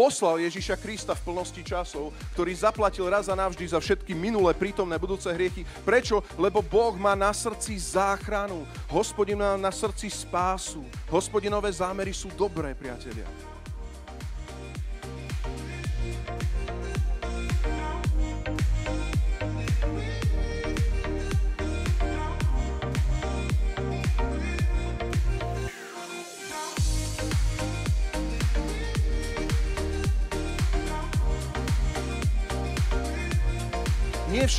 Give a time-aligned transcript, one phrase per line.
[0.00, 4.96] poslal Ježiša Krista v plnosti časov, ktorý zaplatil raz a navždy za všetky minulé, prítomné,
[4.96, 5.68] budúce hriechy.
[5.84, 6.24] Prečo?
[6.40, 8.64] Lebo Boh má na srdci záchranu.
[8.88, 10.80] Hospodin má na srdci spásu.
[11.12, 13.28] Hospodinové zámery sú dobré, priatelia.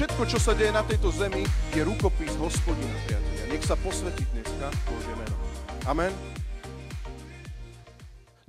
[0.02, 1.45] Všetko, čo sa deje na tejto zemi,
[1.77, 3.53] je rukopis hospodina, priatelia.
[3.53, 5.38] Nech sa posvetí dneska Božie meno.
[5.85, 6.09] Amen.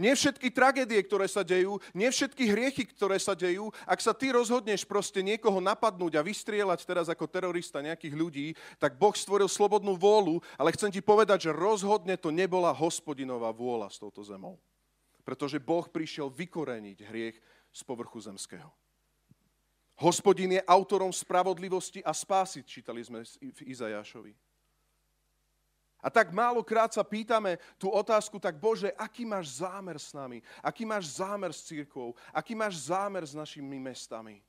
[0.01, 4.33] Nie všetky tragédie, ktoré sa dejú, nie všetky hriechy, ktoré sa dejú, ak sa ty
[4.33, 8.47] rozhodneš proste niekoho napadnúť a vystrieľať teraz ako terorista nejakých ľudí,
[8.81, 13.93] tak Boh stvoril slobodnú vôľu, ale chcem ti povedať, že rozhodne to nebola hospodinová vôľa
[13.93, 14.57] s touto zemou.
[15.21, 17.37] Pretože Boh prišiel vykoreniť hriech
[17.77, 18.73] z povrchu zemského.
[19.97, 24.33] Hospodin je autorom spravodlivosti a spásy, čítali sme v Izajášovi.
[26.03, 30.43] A tak málokrát sa pýtame tú otázku, tak Bože, aký máš zámer s nami?
[30.59, 32.19] Aký máš zámer s církvou?
[32.35, 34.43] Aký máš zámer s našimi mestami?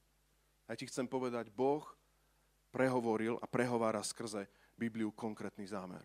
[0.65, 1.85] A ja ti chcem povedať, Boh
[2.73, 6.01] prehovoril a prehovára skrze Bibliu konkrétny zámer.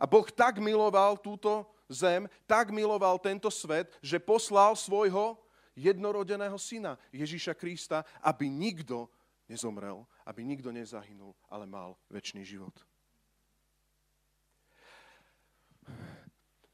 [0.00, 5.36] A Boh tak miloval túto zem, tak miloval tento svet, že poslal svojho
[5.76, 9.08] jednorodeného syna Ježíša Krista, aby nikto
[9.48, 12.74] nezomrel, aby nikto nezahynul, ale mal väčší život.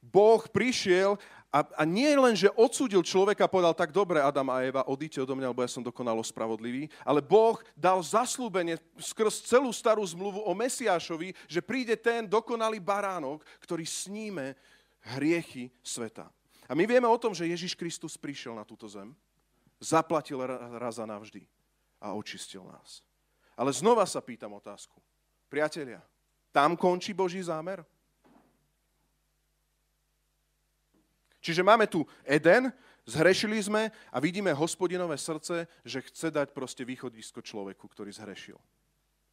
[0.08, 4.84] Boh prišiel a, a nie len, že odsúdil človeka povedal, tak dobre, Adam a Eva,
[4.84, 10.04] odíďte odo mňa, lebo ja som dokonalo spravodlivý, ale Boh dal zaslúbenie skrz celú starú
[10.04, 14.56] zmluvu o Mesiášovi, že príde ten dokonalý baránok, ktorý sníme
[15.16, 16.28] hriechy sveta.
[16.68, 19.16] A my vieme o tom, že Ježiš Kristus prišiel na túto zem,
[19.80, 20.36] zaplatil
[20.76, 21.48] raz a navždy
[21.96, 23.00] a očistil nás.
[23.56, 25.00] Ale znova sa pýtam otázku.
[25.48, 26.04] Priatelia,
[26.52, 27.80] tam končí Boží zámer?
[31.40, 32.68] Čiže máme tu Eden,
[33.08, 38.60] zhrešili sme a vidíme hospodinové srdce, že chce dať proste východisko človeku, ktorý zhrešil.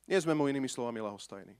[0.07, 1.57] Nie sme mu inými slovami lahostajní.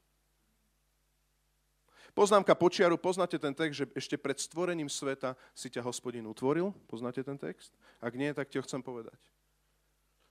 [2.16, 6.72] Poznámka počiaru, poznáte ten text, že ešte pred stvorením sveta si ťa hospodin utvoril?
[6.88, 7.76] Poznáte ten text?
[8.00, 9.20] Ak nie, tak ti ho chcem povedať.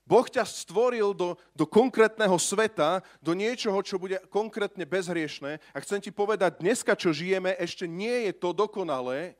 [0.08, 5.60] Boh ťa stvoril do, do konkrétneho sveta, do niečoho, čo bude konkrétne bezhriešné.
[5.76, 9.36] A chcem ti povedať, dneska, čo žijeme, ešte nie je to dokonalé,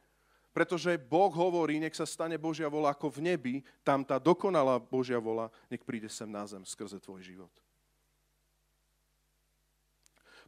[0.53, 5.17] pretože Boh hovorí, nech sa stane Božia vola ako v nebi, tam tá dokonalá Božia
[5.17, 7.53] vola, nech príde sem na zem skrze tvoj život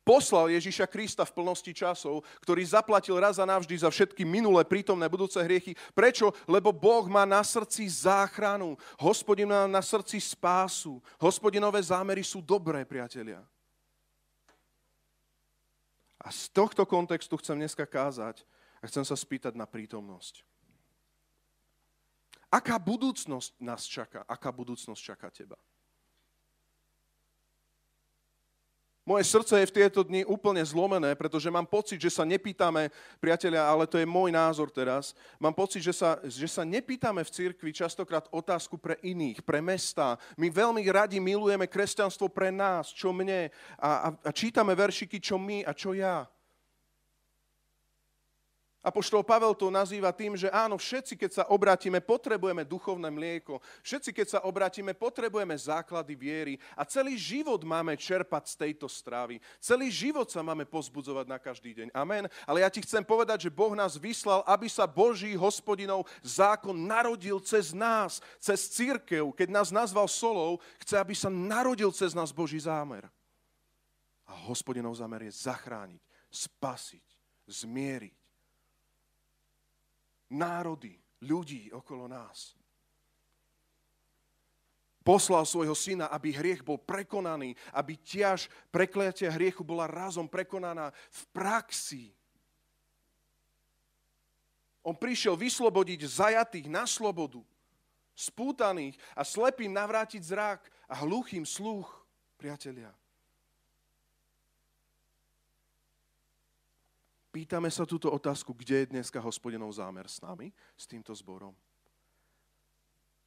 [0.06, 5.10] poslal Ježiša Krista v plnosti časov, ktorý zaplatil raz a navždy za všetky minulé, prítomné,
[5.10, 5.74] budúce hriechy.
[5.90, 6.30] Prečo?
[6.46, 8.78] Lebo Boh má na srdci záchranu.
[9.02, 11.02] Hospodin má na srdci spásu.
[11.18, 13.42] Hospodinové zámery sú dobré, priatelia.
[16.22, 18.46] A z tohto kontextu chcem dneska kázať
[18.78, 20.46] a chcem sa spýtať na prítomnosť.
[22.46, 24.22] Aká budúcnosť nás čaká?
[24.30, 25.58] Aká budúcnosť čaká teba?
[29.06, 32.90] Moje srdce je v tieto dni úplne zlomené, pretože mám pocit, že sa nepýtame,
[33.22, 37.30] priatelia, ale to je môj názor teraz, mám pocit, že sa, že sa nepýtame v
[37.30, 40.18] cirkvi častokrát otázku pre iných, pre mesta.
[40.34, 45.38] My veľmi radi milujeme kresťanstvo pre nás, čo mne, a, a, a čítame veršiky, čo
[45.38, 46.26] my a čo ja.
[48.86, 53.59] Apoštol Pavel to nazýva tým, že áno, všetci, keď sa obrátime, potrebujeme duchovné mlieko.
[53.83, 56.54] Všetci, keď sa obrátime, potrebujeme základy viery.
[56.78, 59.42] A celý život máme čerpať z tejto strávy.
[59.59, 61.91] Celý život sa máme pozbudzovať na každý deň.
[61.98, 62.30] Amen.
[62.47, 67.42] Ale ja ti chcem povedať, že Boh nás vyslal, aby sa Boží hospodinov zákon narodil
[67.42, 69.34] cez nás, cez církev.
[69.34, 73.03] Keď nás nazval solou, chce, aby sa narodil cez nás Boží zámer.
[74.30, 75.98] A hospodinov zámer je zachrániť,
[76.30, 77.03] spasiť,
[77.50, 78.25] zmieriť
[80.30, 82.56] národy, ľudí okolo nás.
[85.06, 91.22] Poslal svojho syna, aby hriech bol prekonaný, aby ťaž prekliatia hriechu bola razom prekonaná v
[91.30, 92.10] praxi.
[94.82, 97.38] On prišiel vyslobodiť zajatých na slobodu,
[98.18, 101.86] spútaných a slepým navrátiť zrak a hluchým sluch,
[102.34, 102.90] priatelia.
[107.36, 111.53] Pýtame sa túto otázku, kde je dneska hospodinov zámer s nami, s týmto zborom.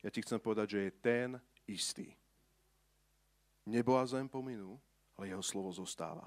[0.01, 1.29] Ja ti chcem povedať, že je ten
[1.69, 2.09] istý.
[3.69, 4.81] Nebo a zem pominú,
[5.13, 6.25] ale jeho slovo zostáva.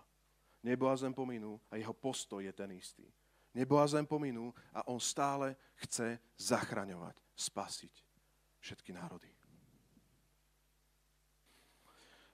[0.62, 3.02] Nebo a zem pominú a jeho postoj je ten istý.
[3.50, 7.94] nebo a zem pominú a on stále chce zachraňovať, spasiť
[8.62, 9.34] všetky národy.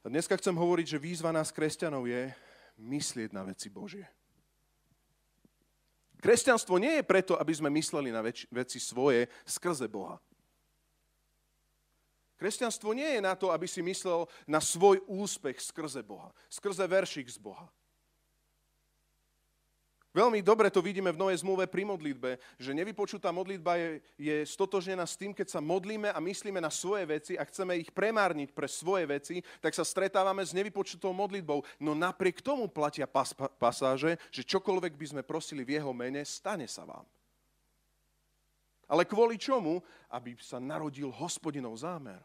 [0.05, 2.37] A dneska chcem hovoriť, že výzva nás kresťanov je
[2.77, 4.18] myslieť na veci Božie.
[6.19, 10.19] Kresťanstvo nie je preto, aby sme mysleli na veci svoje skrze Boha.
[12.39, 17.27] Kresťanstvo nie je na to, aby si myslel na svoj úspech skrze Boha, skrze veršik
[17.27, 17.67] z Boha.
[20.09, 25.05] Veľmi dobre to vidíme v Novej zmluve pri modlitbe, že nevypočutá modlitba je, je stotožnená
[25.05, 28.65] s tým, keď sa modlíme a myslíme na svoje veci a chceme ich premárniť pre
[28.65, 31.61] svoje veci, tak sa stretávame s nevypočutou modlitbou.
[31.77, 36.65] No napriek tomu platia pas, pasáže, že čokoľvek by sme prosili v jeho mene, stane
[36.65, 37.05] sa vám.
[38.89, 39.85] Ale kvôli čomu?
[40.09, 42.25] Aby sa narodil hospodinov zámer.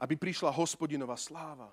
[0.00, 1.68] Aby prišla hospodinová sláva.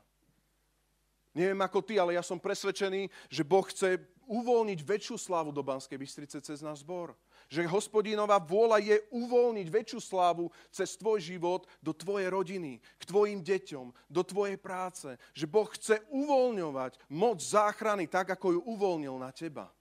[1.39, 3.95] Neviem ako ty, ale ja som presvedčený, že Boh chce
[4.27, 7.15] uvoľniť väčšiu slávu do Banskej Bystrice cez náš zbor.
[7.47, 13.39] Že hospodinová vôľa je uvoľniť väčšiu slávu cez tvoj život do tvojej rodiny, k tvojim
[13.39, 15.07] deťom, do tvojej práce.
[15.31, 19.71] Že Boh chce uvoľňovať moc záchrany tak, ako ju uvoľnil na teba.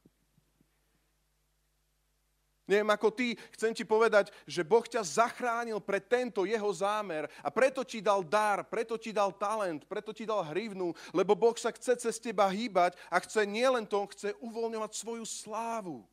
[2.69, 7.49] Neviem ako ty, chcem ti povedať, že Boh ťa zachránil pre tento jeho zámer a
[7.49, 11.73] preto ti dal dar, preto ti dal talent, preto ti dal hrivnu, lebo Boh sa
[11.73, 16.05] chce cez teba hýbať a chce nielen to, chce uvoľňovať svoju slávu.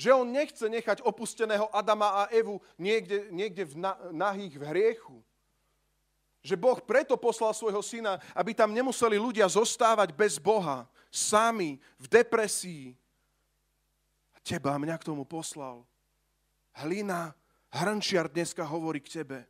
[0.00, 3.76] Že on nechce nechať opusteného Adama a Evu niekde, niekde v
[4.16, 5.20] nahých v hriechu.
[6.40, 12.06] Že Boh preto poslal svojho syna, aby tam nemuseli ľudia zostávať bez Boha, sami, v
[12.08, 12.96] depresii,
[14.50, 15.86] teba mňa k tomu poslal.
[16.82, 17.30] Hlina,
[17.70, 19.46] hrnčiar dneska hovorí k tebe.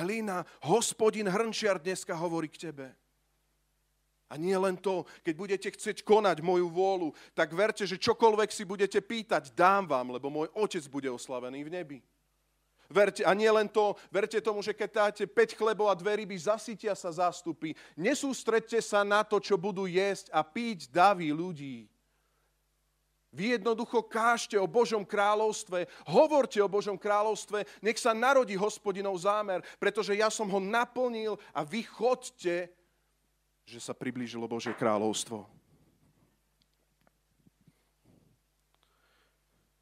[0.00, 2.88] Hlina, hospodin hrnčiar dneska hovorí k tebe.
[4.30, 8.62] A nie len to, keď budete chcieť konať moju vôľu, tak verte, že čokoľvek si
[8.62, 11.98] budete pýtať, dám vám, lebo môj otec bude oslavený v nebi.
[12.86, 16.38] Verte, a nie len to, verte tomu, že keď dáte 5 chlebov a dve ryby,
[16.38, 17.74] zasytia sa zástupy.
[17.98, 21.89] Nesústredte sa na to, čo budú jesť a piť davy ľudí.
[23.30, 29.62] Vy jednoducho kážte o Božom kráľovstve, hovorte o Božom kráľovstve, nech sa narodí hospodinov zámer,
[29.78, 32.66] pretože ja som ho naplnil a vy chodte,
[33.62, 35.46] že sa priblížilo Božie kráľovstvo.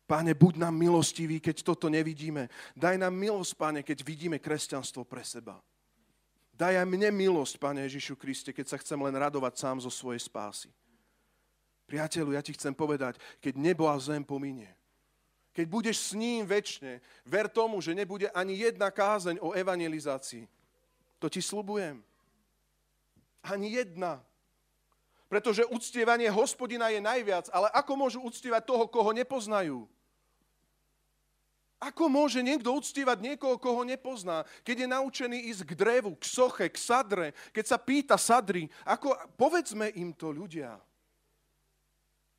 [0.09, 2.49] Páne, buď nám milostivý, keď toto nevidíme.
[2.73, 5.61] Daj nám milosť, Páne, keď vidíme kresťanstvo pre seba.
[6.53, 10.21] Daj aj mne milosť, Pane Ježišu Kriste, keď sa chcem len radovať sám zo svojej
[10.21, 10.73] spásy.
[11.89, 14.69] Priateľu, ja ti chcem povedať, keď nebo a zem pominie,
[15.57, 20.47] keď budeš s ním väčšine, ver tomu, že nebude ani jedna kázeň o evangelizácii.
[21.19, 21.99] To ti slubujem.
[23.43, 24.23] Ani jedna.
[25.27, 29.89] Pretože uctievanie hospodina je najviac, ale ako môžu uctievať toho, koho nepoznajú?
[31.79, 36.67] Ako môže niekto uctievať niekoho, koho nepozná, keď je naučený ísť k drevu, k soche,
[36.67, 40.75] k sadre, keď sa pýta sadry, ako, povedzme im to ľudia.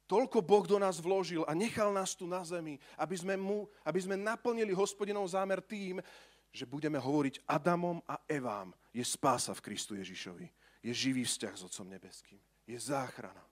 [0.09, 4.01] Toľko Boh do nás vložil a nechal nás tu na zemi, aby sme, mu, aby
[4.01, 6.01] sme naplnili hospodinov zámer tým,
[6.49, 8.73] že budeme hovoriť Adamom a Evám.
[8.89, 10.49] Je spása v Kristu Ježišovi.
[10.81, 12.41] Je živý vzťah s Otcom Nebeským.
[12.65, 13.45] Je záchrana.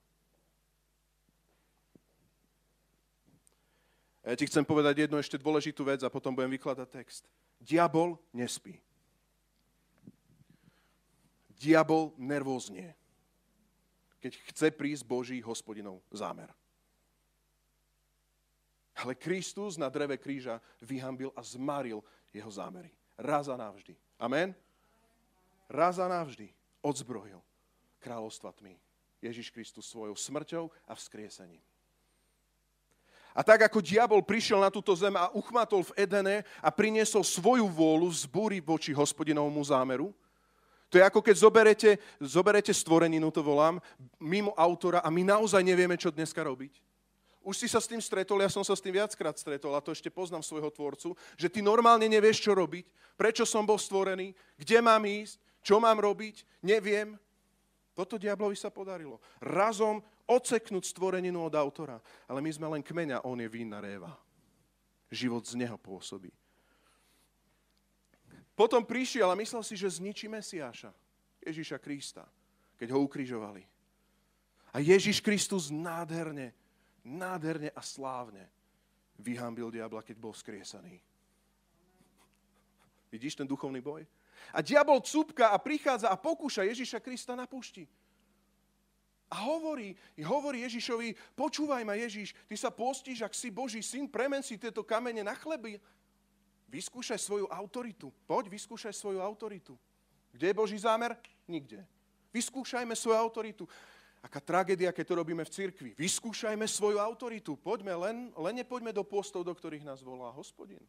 [4.26, 7.30] A ja ti chcem povedať jednu ešte dôležitú vec a potom budem vykladať text.
[7.62, 8.82] Diabol nespí.
[11.54, 12.98] Diabol nervóznie
[14.28, 16.52] keď chce prísť Boží hospodinov zámer.
[19.00, 22.04] Ale Kristus na dreve kríža vyhambil a zmaril
[22.36, 22.92] jeho zámery.
[23.16, 23.96] Raz a navždy.
[24.20, 24.52] Amen?
[25.72, 26.52] Raz a navždy
[26.84, 27.40] odzbrojil
[28.04, 28.76] kráľovstva tmy.
[29.24, 31.62] Ježiš Kristus svojou smrťou a vzkriesením.
[33.38, 37.70] A tak ako diabol prišiel na túto zem a uchmatol v Edene a priniesol svoju
[37.70, 40.10] vôľu z búry voči hospodinovmu zámeru,
[40.88, 41.90] to je ako keď zoberete,
[42.24, 43.80] zoberete stvoreninu, to volám,
[44.24, 46.80] mimo autora a my naozaj nevieme, čo dneska robiť.
[47.48, 49.96] Už si sa s tým stretol, ja som sa s tým viackrát stretol a to
[49.96, 54.78] ešte poznám svojho tvorcu, že ty normálne nevieš, čo robiť, prečo som bol stvorený, kde
[54.84, 57.20] mám ísť, čo mám robiť, neviem.
[57.92, 59.20] Toto diablovi sa podarilo.
[59.44, 61.98] Razom odseknúť stvoreninu od autora.
[62.28, 64.12] Ale my sme len kmeňa, on je vína réva.
[65.10, 66.30] Život z neho pôsobí.
[68.58, 70.90] Potom prišiel a myslel si, že zničí Mesiáša,
[71.46, 72.26] Ježíša Krista,
[72.82, 73.62] keď ho ukrižovali.
[74.74, 76.58] A Ježíš Kristus nádherne,
[77.06, 78.50] nádherne a slávne
[79.22, 80.98] vyhambil diabla, keď bol skriesaný.
[83.14, 84.10] Vidíš ten duchovný boj?
[84.50, 87.86] A diabol cúpka a prichádza a pokúša Ježíša Krista na púšti.
[89.28, 94.40] A hovorí, hovorí Ježišovi, počúvaj ma Ježiš, ty sa postíš, ak si Boží syn, premen
[94.40, 95.84] si tieto kamene na chleby.
[96.78, 98.14] Vyskúšaj svoju autoritu.
[98.30, 99.74] Poď, vyskúšaj svoju autoritu.
[100.30, 101.18] Kde je Boží zámer?
[101.50, 101.82] Nikde.
[102.30, 103.66] Vyskúšajme svoju autoritu.
[104.22, 105.92] Aká tragédia, keď to robíme v cirkvi.
[105.98, 107.58] Vyskúšajme svoju autoritu.
[107.58, 110.82] Poďme, len, len nepoďme do postov, do ktorých nás volá hospodin.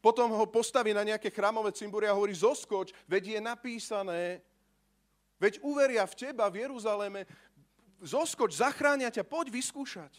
[0.00, 4.42] Potom ho postaví na nejaké chrámové cimbury a hovorí, zoskoč, veď je napísané,
[5.42, 7.26] Veď uveria v teba v Jeruzaleme,
[7.98, 10.14] zoskoč, zachránia ťa, poď vyskúšať.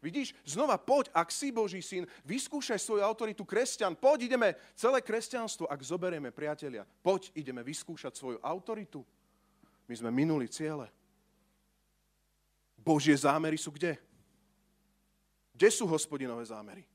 [0.00, 5.68] Vidíš, znova poď, ak si Boží syn, vyskúšaj svoju autoritu kresťan, poď, ideme celé kresťanstvo,
[5.68, 9.04] ak zoberieme priatelia, poď, ideme vyskúšať svoju autoritu.
[9.84, 10.88] My sme minuli ciele.
[12.80, 14.00] Božie zámery sú kde?
[15.52, 16.88] Kde sú hospodinové zámery?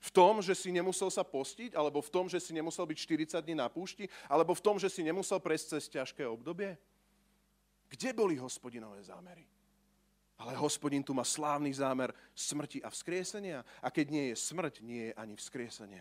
[0.00, 2.98] V tom, že si nemusel sa postiť, alebo v tom, že si nemusel byť
[3.34, 6.78] 40 dní na púšti, alebo v tom, že si nemusel prejsť cez ťažké obdobie?
[7.90, 9.42] Kde boli hospodinové zámery?
[10.40, 13.60] Ale hospodin tu má slávny zámer smrti a vzkriesenia.
[13.84, 16.00] A keď nie je smrť, nie je ani vzkriesenie.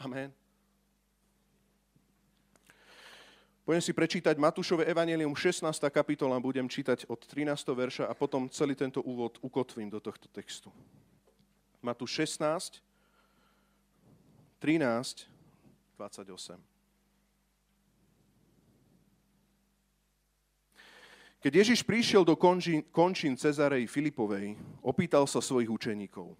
[0.00, 0.32] Amen.
[3.68, 5.60] Budem si prečítať Matúšové evanelium 16.
[5.92, 7.52] kapitola, budem čítať od 13.
[7.76, 10.72] verša a potom celý tento úvod ukotvím do tohto textu.
[11.84, 12.80] Matúš 16,
[14.64, 15.28] 13,
[16.00, 16.77] 28.
[21.38, 26.34] Keď Ježiš prišiel do končín, končín Cezarej Filipovej, opýtal sa svojich učeníkov.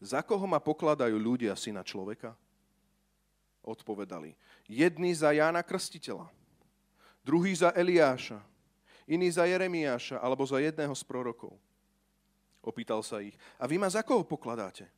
[0.00, 2.32] Za koho ma pokladajú ľudia syna človeka?
[3.60, 4.32] Odpovedali.
[4.64, 6.32] Jedný za Jána Krstiteľa,
[7.20, 8.40] druhý za Eliáša,
[9.04, 11.52] iný za Jeremiáša alebo za jedného z prorokov.
[12.64, 13.36] Opýtal sa ich.
[13.60, 14.88] A vy ma za koho pokladáte?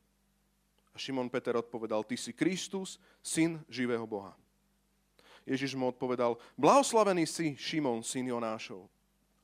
[0.93, 4.31] A Šimon Peter odpovedal, ty si Kristus, syn živého Boha.
[5.43, 8.87] Ježiš mu odpovedal, blahoslavený si, Šimon, syn Jonášov,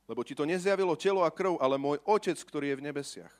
[0.08, 3.34] lebo ti to nezjavilo telo a krv, ale môj otec, ktorý je v nebesiach.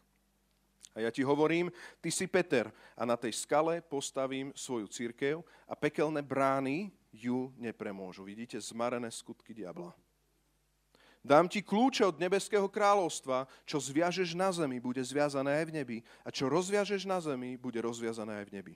[0.98, 1.72] A ja ti hovorím,
[2.04, 5.40] ty si Peter a na tej skale postavím svoju církev
[5.70, 8.26] a pekelné brány ju nepremôžu.
[8.26, 9.96] Vidíte, zmarené skutky diabla.
[11.20, 15.98] Dám ti kľúče od nebeského kráľovstva, čo zviažeš na zemi, bude zviazané aj v nebi,
[16.24, 18.76] a čo rozviažeš na zemi, bude rozviazané aj v nebi.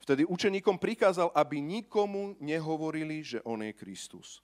[0.00, 4.40] Vtedy učeníkom prikázal, aby nikomu nehovorili, že on je Kristus.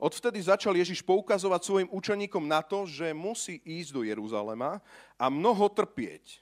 [0.00, 4.80] Odvtedy začal Ježiš poukazovať svojim učeníkom na to, že musí ísť do Jeruzalema
[5.20, 6.40] a mnoho trpieť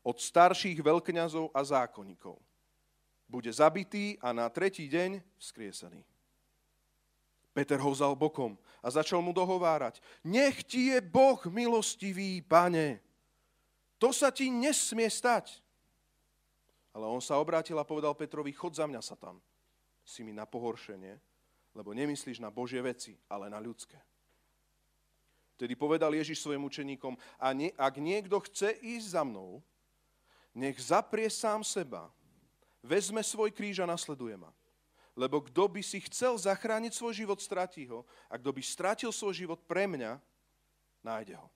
[0.00, 2.40] od starších veľkňazov a zákonníkov.
[3.28, 6.00] Bude zabitý a na tretí deň vzkriesený.
[7.52, 10.00] Peter ho vzal bokom a začal mu dohovárať.
[10.24, 13.04] Nech ti je Boh milostivý, pane.
[14.00, 15.65] To sa ti nesmie stať.
[16.96, 19.36] Ale on sa obrátil a povedal Petrovi, chod za mňa, Satan.
[20.00, 21.20] Si mi na pohoršenie,
[21.76, 24.00] lebo nemyslíš na Božie veci, ale na ľudské.
[25.60, 29.60] Tedy povedal Ježiš svojim učeníkom, a nie, ak niekto chce ísť za mnou,
[30.56, 32.08] nech zaprie sám seba,
[32.80, 34.48] vezme svoj kríž a nasleduje ma.
[35.12, 38.08] Lebo kto by si chcel zachrániť svoj život, stratí ho.
[38.32, 40.16] A kto by stratil svoj život pre mňa,
[41.04, 41.48] nájde ho.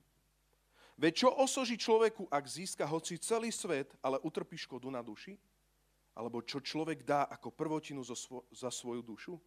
[1.00, 5.40] Veď čo osoží človeku, ak získa hoci celý svet, ale utrpí škodu na duši?
[6.12, 8.04] Alebo čo človek dá ako prvotinu
[8.52, 9.40] za svoju dušu?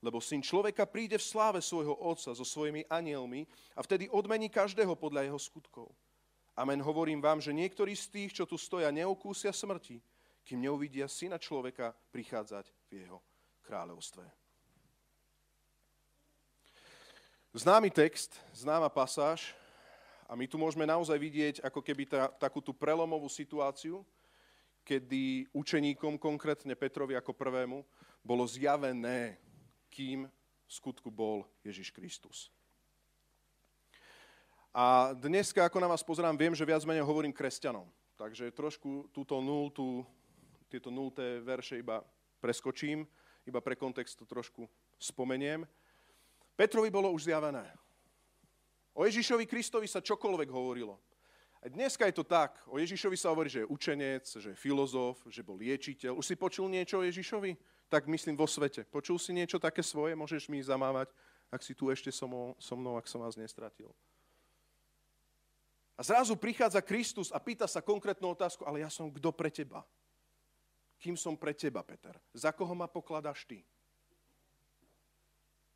[0.00, 3.44] Lebo syn človeka príde v sláve svojho otca so svojimi anielmi
[3.76, 5.92] a vtedy odmení každého podľa jeho skutkov.
[6.56, 10.00] Amen, hovorím vám, že niektorí z tých, čo tu stoja, neokúsia smrti,
[10.40, 13.18] kým neuvidia syna človeka prichádzať v jeho
[13.68, 14.24] kráľovstve.
[17.52, 19.52] Známy text, známa pasáž,
[20.28, 24.04] a my tu môžeme naozaj vidieť ako keby tá, takú tú prelomovú situáciu,
[24.84, 27.80] kedy učeníkom, konkrétne Petrovi ako prvému,
[28.20, 29.40] bolo zjavené,
[29.88, 32.52] kým v skutku bol Ježiš Kristus.
[34.76, 37.88] A dneska, ako na vás pozerám, viem, že viac menej hovorím kresťanom.
[38.20, 40.04] Takže trošku túto nultú,
[40.68, 42.04] tieto nulté verše iba
[42.44, 43.08] preskočím,
[43.48, 44.68] iba pre kontext to trošku
[45.00, 45.64] spomeniem.
[46.52, 47.64] Petrovi bolo už zjavené.
[48.98, 50.98] O Ježišovi Kristovi sa čokoľvek hovorilo.
[51.62, 52.58] A dneska je to tak.
[52.66, 56.18] O Ježišovi sa hovorí, že je učenec, že je filozof, že bol liečiteľ.
[56.18, 57.54] Už si počul niečo o Ježišovi?
[57.86, 58.82] Tak myslím vo svete.
[58.90, 60.18] Počul si niečo také svoje?
[60.18, 61.14] Môžeš mi zamávať,
[61.46, 62.26] ak si tu ešte so
[62.74, 63.94] mnou, ak som vás nestratil.
[65.94, 69.86] A zrazu prichádza Kristus a pýta sa konkrétnu otázku, ale ja som kto pre teba?
[70.98, 72.18] Kým som pre teba, Peter?
[72.34, 73.62] Za koho ma pokladáš ty?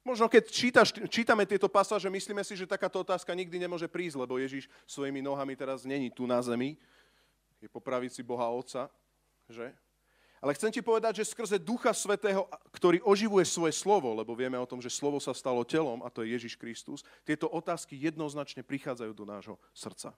[0.03, 4.35] Možno keď čítaš, čítame tieto pasáže, myslíme si, že takáto otázka nikdy nemôže prísť, lebo
[4.35, 6.75] Ježiš svojimi nohami teraz není tu na zemi,
[7.63, 8.91] je po pravici Boha Otca,
[9.47, 9.71] že?
[10.43, 14.67] Ale chcem ti povedať, že skrze Ducha Svetého, ktorý oživuje svoje slovo, lebo vieme o
[14.67, 19.13] tom, že slovo sa stalo telom, a to je Ježiš Kristus, tieto otázky jednoznačne prichádzajú
[19.15, 20.11] do nášho srdca.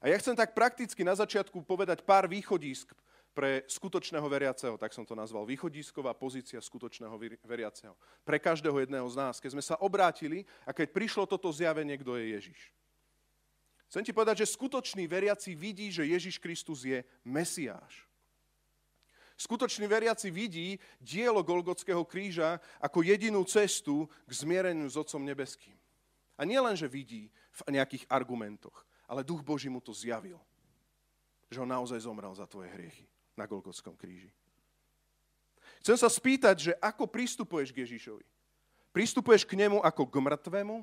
[0.00, 2.96] A ja chcem tak prakticky na začiatku povedať pár východísk
[3.34, 7.98] pre skutočného veriaceho, tak som to nazval, východisková pozícia skutočného veriaceho.
[8.22, 12.14] Pre každého jedného z nás, keď sme sa obrátili a keď prišlo toto zjavenie, kto
[12.14, 12.60] je Ježiš.
[13.90, 18.06] Chcem ti povedať, že skutočný veriaci vidí, že Ježiš Kristus je Mesiáš.
[19.34, 25.74] Skutočný veriaci vidí dielo Golgotského kríža ako jedinú cestu k zmiereniu s Otcom nebeským.
[26.38, 27.34] A nie len, že vidí
[27.66, 30.38] v nejakých argumentoch, ale Duch Boží mu to zjavil.
[31.50, 34.30] Že on naozaj zomrel za tvoje hriechy na Golgotskom kríži.
[35.84, 38.24] Chcem sa spýtať, že ako pristupuješ k Ježišovi?
[38.94, 40.76] Pristupuješ k nemu ako k mŕtvemu?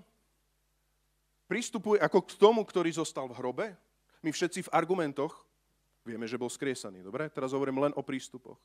[1.50, 3.66] Pristupuje ako k tomu, ktorý zostal v hrobe?
[4.22, 5.48] My všetci v argumentoch
[6.02, 7.30] Vieme, že bol skriesaný, dobre?
[7.30, 8.58] Teraz hovorím len o prístupoch.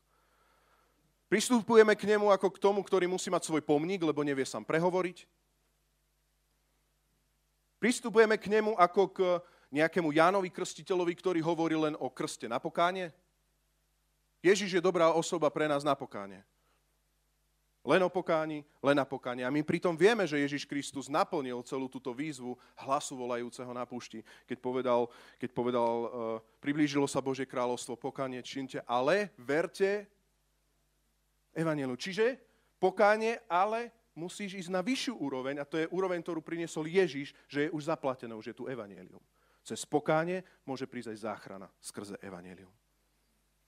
[1.28, 5.28] Pristupujeme k nemu ako k tomu, ktorý musí mať svoj pomník, lebo nevie sám prehovoriť.
[7.76, 9.18] Pristupujeme k nemu ako k
[9.68, 13.12] nejakému Jánovi Krstiteľovi, ktorý hovorí len o krste na pokáne.
[14.46, 16.46] Ježiš je dobrá osoba pre nás na pokáne.
[17.86, 19.46] Len o pokáni, len na pokáni.
[19.46, 24.26] A my pritom vieme, že Ježiš Kristus naplnil celú túto výzvu hlasu volajúceho na púšti,
[24.42, 25.00] keď povedal,
[25.38, 26.08] keď povedal uh,
[26.58, 30.10] priblížilo sa Božie kráľovstvo, pokánie činte, ale verte
[31.54, 31.94] evanielu.
[31.94, 32.42] Čiže
[32.82, 37.70] pokánie, ale musíš ísť na vyššiu úroveň, a to je úroveň, ktorú priniesol Ježiš, že
[37.70, 39.22] je už zaplatené, už je tu evanielium.
[39.62, 42.70] Cez pokánie môže prísť aj záchrana skrze evanielium.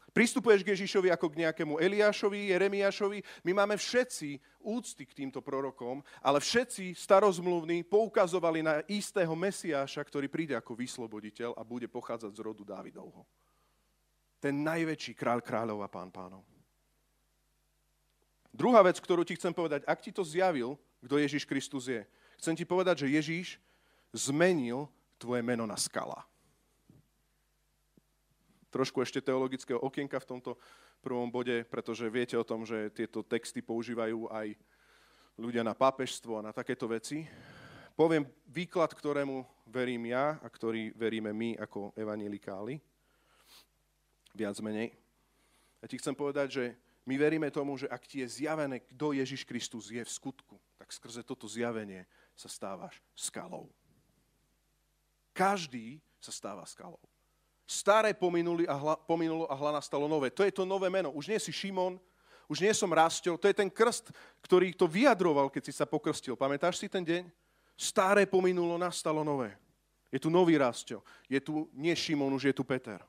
[0.08, 3.44] Pristupuješ k Ježišovi ako k nejakému Eliášovi, Jeremiášovi.
[3.44, 10.32] My máme všetci úcty k týmto prorokom, ale všetci starozmluvní poukazovali na istého Mesiáša, ktorý
[10.32, 13.28] príde ako vysloboditeľ a bude pochádzať z rodu Dávidovho.
[14.40, 16.46] Ten najväčší kráľ kráľov a pán pánov.
[18.48, 22.00] Druhá vec, ktorú ti chcem povedať, ak ti to zjavil, kto Ježiš Kristus je,
[22.40, 23.46] chcem ti povedať, že Ježiš
[24.10, 24.88] zmenil
[25.20, 26.24] tvoje meno na skala
[28.68, 30.50] trošku ešte teologického okienka v tomto
[31.00, 34.56] prvom bode, pretože viete o tom, že tieto texty používajú aj
[35.38, 37.24] ľudia na pápežstvo a na takéto veci.
[37.98, 42.78] Poviem výklad, ktorému verím ja a ktorý veríme my ako evangelikáli.
[44.34, 44.94] Viac menej.
[45.82, 46.64] Ja ti chcem povedať, že
[47.08, 50.92] my veríme tomu, že ak ti je zjavené, kto Ježiš Kristus je v skutku, tak
[50.92, 52.04] skrze toto zjavenie
[52.36, 53.72] sa stávaš skalou.
[55.32, 57.00] Každý sa stáva skalou.
[57.68, 60.32] Staré pominuli a hla, pominulo a hla nastalo nové.
[60.32, 61.12] To je to nové meno.
[61.12, 62.00] Už nie si Šimon,
[62.48, 63.36] už nie som Rastio.
[63.36, 64.08] To je ten krst,
[64.40, 66.32] ktorý to vyjadroval, keď si sa pokrstil.
[66.32, 67.28] Pamätáš si ten deň?
[67.76, 69.52] Staré pominulo, nastalo nové.
[70.08, 71.04] Je tu nový Rastio.
[71.28, 73.04] Je tu nie Šimon, už je tu Peter.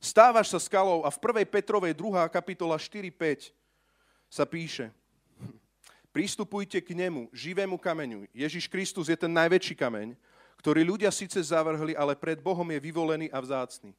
[0.00, 1.44] Stávaš sa skalou a v 1.
[1.52, 2.32] Petrovej 2.
[2.32, 3.52] kapitola 4.5
[4.32, 4.88] sa píše
[6.16, 8.24] Pristupujte k nemu, živému kameňu.
[8.32, 10.16] Ježiš Kristus je ten najväčší kameň,
[10.66, 13.94] ktorý ľudia síce zavrhli, ale pred Bohom je vyvolený a vzácný.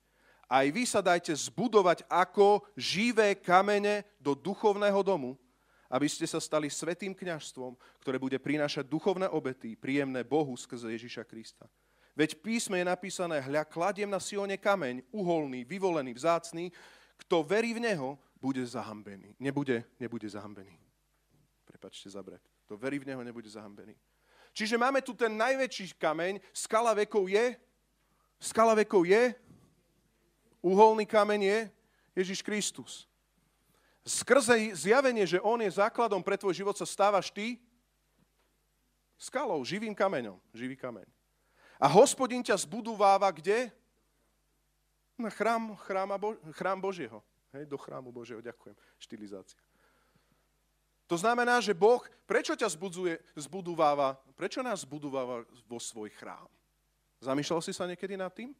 [0.51, 5.39] Aj vy sa dajte zbudovať ako živé kamene do duchovného domu,
[5.87, 7.71] aby ste sa stali svetým kňažstvom,
[8.03, 11.71] ktoré bude prinášať duchovné obety, príjemné Bohu skrze Ježiša Krista.
[12.11, 16.75] Veď písme je napísané, hľa, kladiem na Sione kameň, uholný, vyvolený, vzácný,
[17.15, 19.39] kto verí v Neho, bude zahambený.
[19.39, 20.75] Nebude, nebude zahambený.
[21.63, 22.43] Prepačte za bret.
[22.67, 23.95] Kto verí v Neho, nebude zahambený.
[24.57, 27.53] Čiže máme tu ten najväčší kameň, skala vekov je,
[28.41, 29.37] skala vekov je,
[30.65, 31.59] uholný kameň je
[32.17, 33.05] Ježiš Kristus.
[34.01, 37.61] Skrze zjavenie, že On je základom pre tvoj život, sa stávaš ty
[39.13, 41.05] skalou, živým kameňom, živý kameň.
[41.77, 43.69] A hospodin ťa zbudováva kde?
[45.21, 47.21] Na chrám, chrám, Bo- chrám Božieho.
[47.53, 48.73] Hej, do chrámu Božieho, ďakujem.
[48.97, 49.61] Štilizácia.
[51.07, 56.47] To znamená, že Boh, prečo ťa zbudzuje, zbudováva, prečo nás zbudováva vo svoj chrám?
[57.23, 58.51] Zamýšľal si sa niekedy nad tým?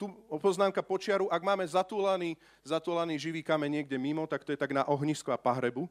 [0.00, 0.08] Tu
[0.40, 4.86] poznámka počiaru, ak máme zatúlaný, zatúlaný živý kameň niekde mimo, tak to je tak na
[4.88, 5.90] ohnisko a pahrebu.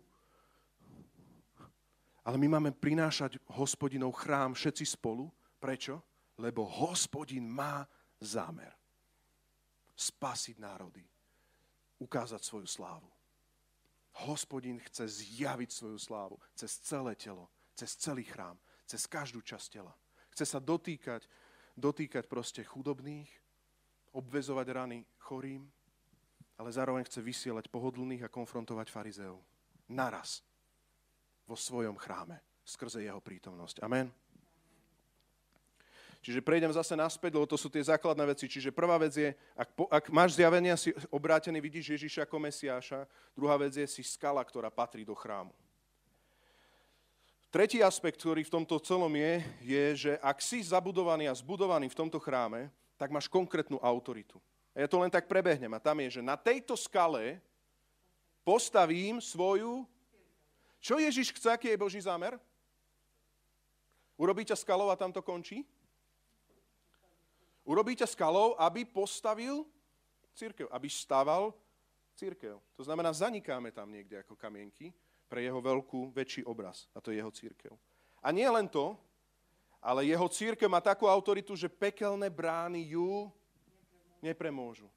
[2.25, 5.29] Ale my máme prinášať hospodinov chrám všetci spolu.
[5.61, 6.01] Prečo?
[6.39, 7.85] Lebo hospodin má
[8.17, 8.73] zámer.
[9.93, 11.03] Spasiť národy.
[11.99, 13.18] Ukázať svoju slávu.
[14.27, 19.93] Hospodin chce zjaviť svoju slávu cez celé telo, cez celý chrám, cez každú časť tela.
[20.35, 21.23] Chce sa dotýkať,
[21.77, 23.29] dotýkať proste chudobných,
[24.11, 25.67] obvezovať rany chorým,
[26.59, 29.39] ale zároveň chce vysielať pohodlných a konfrontovať farizeov.
[29.87, 30.43] Naraz.
[31.47, 32.43] Vo svojom chráme.
[32.61, 33.81] Skrze jeho prítomnosť.
[33.81, 34.11] Amen.
[36.19, 38.51] Čiže prejdem zase naspäť, lebo to sú tie základné veci.
[38.51, 43.07] Čiže prvá vec je, ak, po, ak máš zjavenia, si obrátený, vidíš Ježiša ako Mesiáša.
[43.31, 45.55] Druhá vec je, si skala, ktorá patrí do chrámu.
[47.49, 51.97] Tretí aspekt, ktorý v tomto celom je, je, že ak si zabudovaný a zbudovaný v
[51.97, 52.67] tomto chráme,
[52.99, 54.43] tak máš konkrétnu autoritu.
[54.75, 55.71] A ja to len tak prebehnem.
[55.71, 57.39] A tam je, že na tejto skale
[58.43, 59.87] postavím svoju...
[60.83, 62.39] Čo Ježiš chce, aký je Boží zámer?
[64.19, 65.63] Urobí ťa skalou a tam to končí?
[67.69, 69.61] Urobí ťa skalou, aby postavil
[70.33, 71.53] církev, aby stával
[72.17, 72.57] církev.
[72.73, 74.89] To znamená, zanikáme tam niekde ako kamienky,
[75.29, 76.89] pre jeho veľkú, väčší obraz.
[76.97, 77.69] A to je jeho církev.
[78.25, 78.97] A nie len to,
[79.77, 83.29] ale jeho církev má takú autoritu, že pekelné brány ju
[84.19, 84.89] nepremôžu.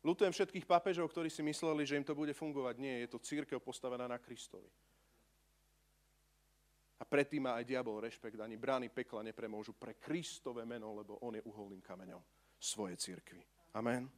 [0.00, 2.74] Lutujem všetkých papežov, ktorí si mysleli, že im to bude fungovať.
[2.80, 4.66] Nie, je to církev postavená na Kristovi.
[6.96, 11.36] A predtým má aj diabol rešpekt, ani brány pekla nepremôžu pre Kristové meno, lebo on
[11.36, 12.20] je uholným kameňom
[12.56, 13.44] svojej církvy.
[13.76, 14.08] Amen.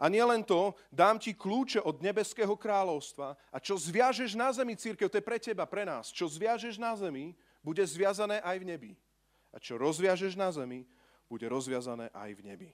[0.00, 5.12] A nielen to, dám ti kľúče od nebeského kráľovstva a čo zviažeš na zemi, církev,
[5.12, 8.92] to je pre teba, pre nás, čo zviažeš na zemi, bude zviazané aj v nebi.
[9.52, 10.88] A čo rozviažeš na zemi,
[11.28, 12.70] bude rozviazané aj v nebi.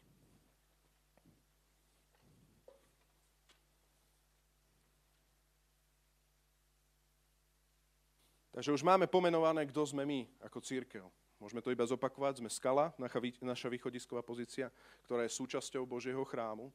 [8.57, 11.05] Takže už máme pomenované, kto sme my ako církev.
[11.37, 12.41] Môžeme to iba zopakovať.
[12.41, 12.89] Sme skala,
[13.45, 14.73] naša východisková pozícia,
[15.05, 16.73] ktorá je súčasťou Božieho chrámu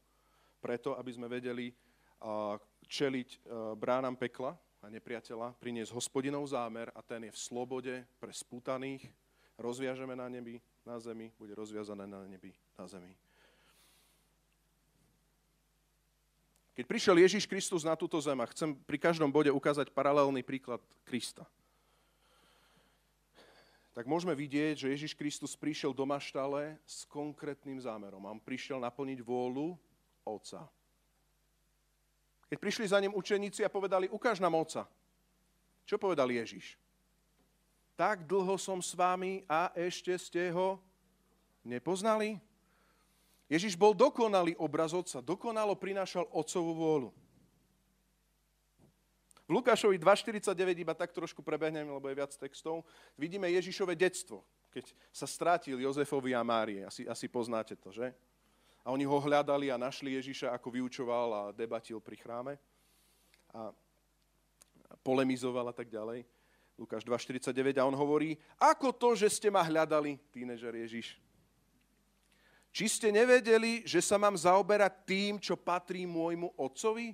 [0.62, 1.74] preto, aby sme vedeli
[2.86, 3.50] čeliť
[3.82, 4.54] bránam pekla
[4.86, 9.10] a nepriateľa, priniesť hospodinov zámer a ten je v slobode pre spútaných.
[9.58, 13.18] Rozviažeme na nebi, na zemi, bude rozviazané na nebi, na zemi.
[16.78, 20.78] Keď prišiel Ježiš Kristus na túto zem, a chcem pri každom bode ukázať paralelný príklad
[21.10, 21.50] Krista,
[23.92, 28.24] tak môžeme vidieť, že Ježiš Kristus prišiel do maštale s konkrétnym zámerom.
[28.24, 29.76] On prišiel naplniť vôľu
[30.24, 30.64] Otca.
[32.48, 34.88] Keď prišli za ním učeníci a povedali, ukáž nám Otca.
[35.84, 36.80] Čo povedal Ježiš?
[38.00, 40.80] Tak dlho som s vami a ešte ste ho
[41.68, 42.40] nepoznali?
[43.52, 47.10] Ježiš bol dokonalý obraz Otca, dokonalo prinášal Otcovú vôľu.
[49.52, 52.88] Lukášovi 2.49, iba tak trošku prebehnem, lebo je viac textov,
[53.20, 56.88] vidíme Ježišové detstvo, keď sa strátil Jozefovi a Márie.
[56.88, 58.16] Asi, asi poznáte to, že?
[58.82, 62.54] A oni ho hľadali a našli Ježiša, ako vyučoval a debatil pri chráme.
[63.52, 63.76] A
[65.04, 66.24] polemizoval a tak ďalej.
[66.80, 71.20] Lukáš 2.49 a on hovorí, ako to, že ste ma hľadali, tínežer Ježiš?
[72.72, 77.12] Či ste nevedeli, že sa mám zaoberať tým, čo patrí môjmu otcovi?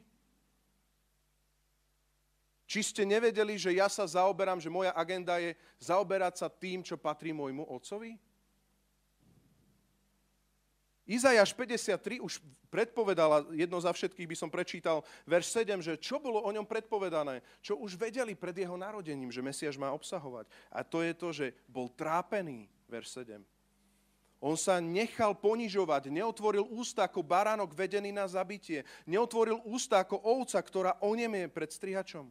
[2.67, 6.99] Či ste nevedeli, že ja sa zaoberám, že moja agenda je zaoberať sa tým, čo
[6.99, 8.19] patrí môjmu otcovi?
[11.07, 16.43] Izajáš 53 už predpovedala, jedno za všetkých by som prečítal, verš 7, že čo bolo
[16.43, 20.51] o ňom predpovedané, čo už vedeli pred jeho narodením, že Mesiaš má obsahovať.
[20.67, 23.39] A to je to, že bol trápený, verš 7.
[24.43, 30.59] On sa nechal ponižovať, neotvoril ústa ako baránok vedený na zabitie, neotvoril ústa ako ovca,
[30.59, 32.27] ktorá onemie pred strihačom.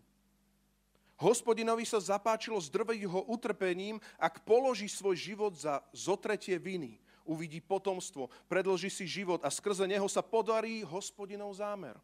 [1.16, 8.30] Hospodinovi sa zapáčilo zdrviť ho utrpením, ak položí svoj život za zotretie viny uvidí potomstvo,
[8.46, 11.98] predloží si život a skrze neho sa podarí hospodinov zámer.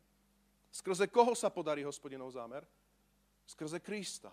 [0.73, 2.65] Skrze koho sa podarí hospodinov zámer?
[3.45, 4.33] Skrze Krista.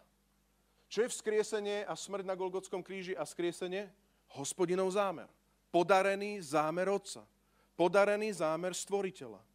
[0.90, 3.92] Čo je vzkriesenie a smrť na Golgotskom kríži a vzkriesenie?
[4.34, 5.30] Hospodinov zámer.
[5.70, 7.22] Podarený zámer Otca.
[7.78, 9.49] Podarený zámer Stvoriteľa.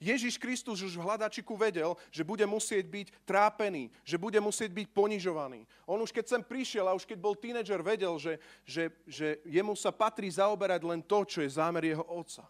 [0.00, 4.88] Ježiš Kristus už v hľadačiku vedel, že bude musieť byť trápený, že bude musieť byť
[4.96, 5.68] ponižovaný.
[5.84, 9.76] On už keď sem prišiel a už keď bol tínedžer, vedel, že, že, že jemu
[9.76, 12.48] sa patrí zaoberať len to, čo je zámer jeho otca.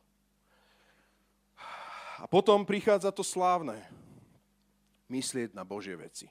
[2.22, 3.82] A potom prichádza to slávne.
[5.10, 6.30] Myslieť na Božie veci.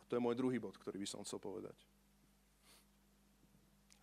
[0.00, 1.76] A to je môj druhý bod, ktorý by som chcel povedať.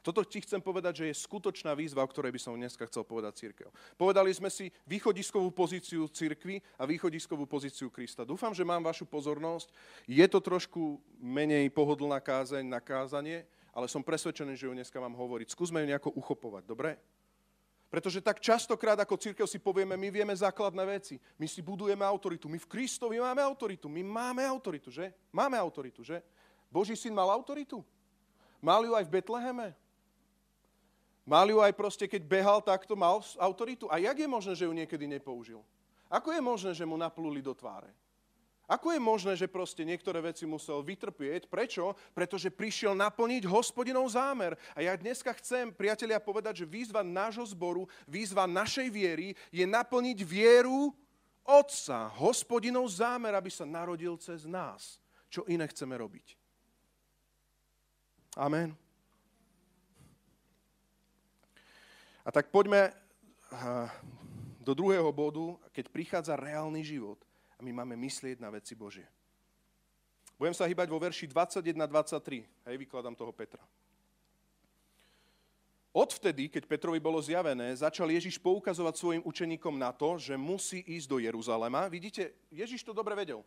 [0.01, 3.37] Toto ti chcem povedať, že je skutočná výzva, o ktorej by som dneska chcel povedať
[3.37, 3.69] církev.
[3.93, 8.25] Povedali sme si východiskovú pozíciu církvy a východiskovú pozíciu Krista.
[8.25, 9.69] Dúfam, že mám vašu pozornosť.
[10.09, 15.13] Je to trošku menej pohodlná kázeň na kázanie, ale som presvedčený, že ju dneska mám
[15.13, 15.53] hovoriť.
[15.53, 16.97] Skúsme ju nejako uchopovať, dobre?
[17.91, 21.21] Pretože tak častokrát ako církev si povieme, my vieme základné veci.
[21.37, 22.49] My si budujeme autoritu.
[22.49, 23.85] My v Kristovi máme autoritu.
[23.85, 25.13] My máme autoritu, že?
[25.29, 26.23] Máme autoritu, že?
[26.71, 27.83] Boží syn mal autoritu?
[28.63, 29.75] Mal ju aj v Betleheme?
[31.21, 33.85] Mal ju aj proste, keď behal, takto mal autoritu.
[33.93, 35.61] A jak je možné, že ju niekedy nepoužil?
[36.09, 37.93] Ako je možné, že mu napluli do tváre?
[38.71, 41.51] Ako je možné, že proste niektoré veci musel vytrpieť?
[41.51, 41.91] Prečo?
[42.15, 44.55] Pretože prišiel naplniť hospodinov zámer.
[44.71, 50.23] A ja dneska chcem, priatelia, povedať, že výzva nášho zboru, výzva našej viery je naplniť
[50.23, 50.95] vieru
[51.43, 55.03] Otca, hospodinov zámer, aby sa narodil cez nás.
[55.27, 56.39] Čo iné chceme robiť?
[58.39, 58.80] Amen.
[62.21, 62.93] A tak poďme
[64.61, 67.17] do druhého bodu, keď prichádza reálny život
[67.57, 69.05] a my máme myslieť na veci Božie.
[70.37, 72.45] Budem sa hýbať vo verši 21-23.
[72.65, 73.61] Hej, vykladám toho Petra.
[75.91, 81.07] Odvtedy, keď Petrovi bolo zjavené, začal Ježiš poukazovať svojim učeníkom na to, že musí ísť
[81.11, 81.91] do Jeruzalema.
[81.91, 83.43] Vidíte, Ježiš to dobre vedel.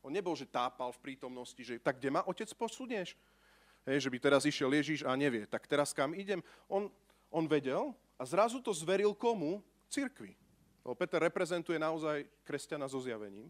[0.00, 3.14] On nebol, že tápal v prítomnosti, že tak kde ma otec posunieš?
[3.84, 6.40] Hej, že by teraz išiel Ježiš a nevie, tak teraz kam idem?
[6.72, 6.88] On,
[7.28, 9.62] on vedel a zrazu to zveril komu?
[9.90, 10.34] Cirkvi.
[10.84, 13.48] Lebo Peter reprezentuje naozaj kresťana so zjavením.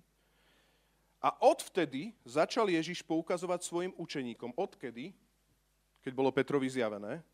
[1.25, 5.17] A odvtedy začal Ježiš poukazovať svojim učeníkom, odkedy,
[6.05, 7.25] keď bolo Petrovi zjavené,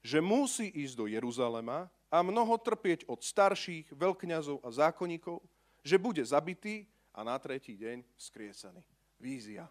[0.00, 5.44] že musí ísť do Jeruzalema a mnoho trpieť od starších, veľkňazov a zákonníkov,
[5.84, 8.80] že bude zabitý a na tretí deň skriesený.
[9.20, 9.68] Vízia.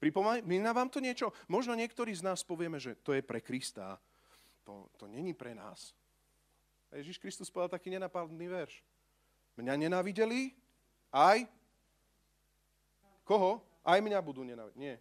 [0.00, 1.28] Pripomína vám to niečo?
[1.44, 4.00] Možno niektorí z nás povieme, že to je pre Krista.
[4.64, 5.92] To, to není pre nás.
[6.88, 8.80] A Ježiš Kristus povedal taký nenapadný verš.
[9.60, 10.56] Mňa nenávideli
[11.12, 11.44] aj
[13.28, 13.60] koho?
[13.84, 14.80] Aj mňa budú nenávidieť.
[14.80, 14.96] Nie.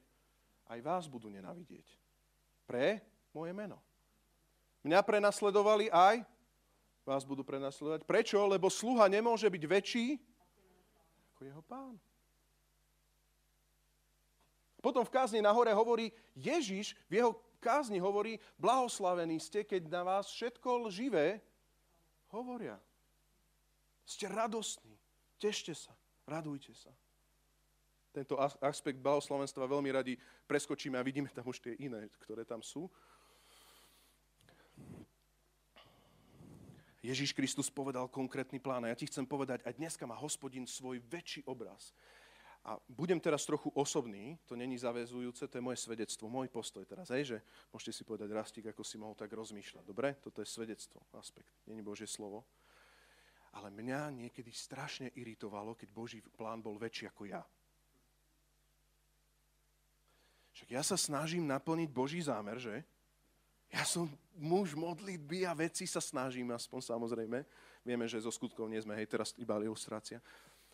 [0.67, 1.87] Aj vás budú nenávidieť.
[2.67, 2.99] Pre
[3.31, 3.79] moje meno.
[4.83, 6.27] Mňa prenasledovali aj
[7.09, 8.05] vás budú prenasledovať.
[8.05, 8.37] Prečo?
[8.45, 10.07] Lebo sluha nemôže byť väčší
[11.33, 11.95] ako jeho pán.
[14.79, 20.01] Potom v kázni na hore hovorí, Ježiš v jeho kázni hovorí, blahoslavení ste, keď na
[20.07, 21.43] vás všetko lživé
[22.31, 22.79] hovoria.
[24.07, 24.95] Ste radostní,
[25.37, 25.91] tešte sa,
[26.25, 26.89] radujte sa.
[28.09, 30.17] Tento aspekt blahoslavenstva veľmi radi
[30.49, 32.89] preskočíme a vidíme tam už tie iné, ktoré tam sú.
[36.99, 40.99] Ježíš Kristus povedal konkrétny plán a ja ti chcem povedať, aj dneska má hospodin svoj
[41.07, 41.95] väčší obraz.
[42.67, 47.07] A budem teraz trochu osobný, to není zavezujúce, to je moje svedectvo, môj postoj teraz,
[47.15, 47.37] hej, že
[47.71, 49.83] môžete si povedať, Rastík, ako si mohol tak rozmýšľať.
[49.87, 50.19] Dobre?
[50.19, 52.43] Toto je svedectvo, aspekt, není Božie slovo.
[53.55, 57.41] Ale mňa niekedy strašne iritovalo, keď Boží plán bol väčší ako ja.
[60.53, 62.83] Však ja sa snažím naplniť Boží zámer, že?
[63.71, 67.39] Ja som muž modlitby a veci sa snažím, aspoň samozrejme.
[67.87, 70.19] Vieme, že zo skutkov nie sme, hej, teraz iba ilustrácia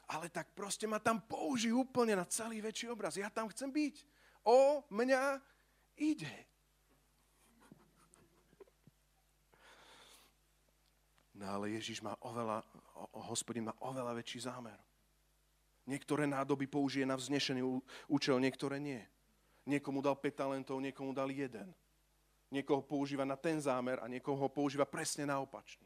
[0.05, 3.17] ale tak proste ma tam použij úplne na celý väčší obraz.
[3.17, 3.95] Ja tam chcem byť.
[4.45, 5.41] O mňa
[5.97, 6.35] ide.
[11.35, 12.63] No ale Ježiš má oveľa,
[13.27, 14.79] hospodin má oveľa väčší zámer.
[15.85, 17.61] Niektoré nádoby použije na vznešený
[18.09, 19.03] účel, niektoré nie.
[19.65, 21.73] Niekomu dal 5 talentov, niekomu dal jeden.
[22.53, 25.85] Niekoho používa na ten zámer a niekoho ho používa presne na opačný.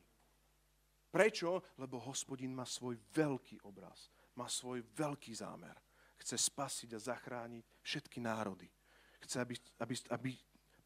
[1.10, 1.65] Prečo?
[1.82, 5.74] Lebo hospodin má svoj veľký obraz, má svoj veľký zámer.
[6.19, 8.69] Chce spasiť a zachrániť všetky národy.
[9.26, 10.32] Chce, aby, aby, aby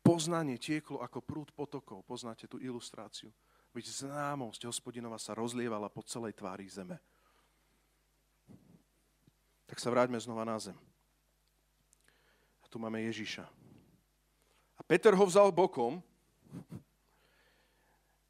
[0.04, 2.06] poznanie tieklo ako prúd potokov.
[2.06, 3.34] Poznáte tú ilustráciu?
[3.74, 7.02] Byť známosť hospodinova sa rozlievala po celej tvári zeme.
[9.66, 10.78] Tak sa vráťme znova na zem.
[12.62, 13.50] A tu máme Ježiša.
[14.78, 15.98] A Peter ho vzal bokom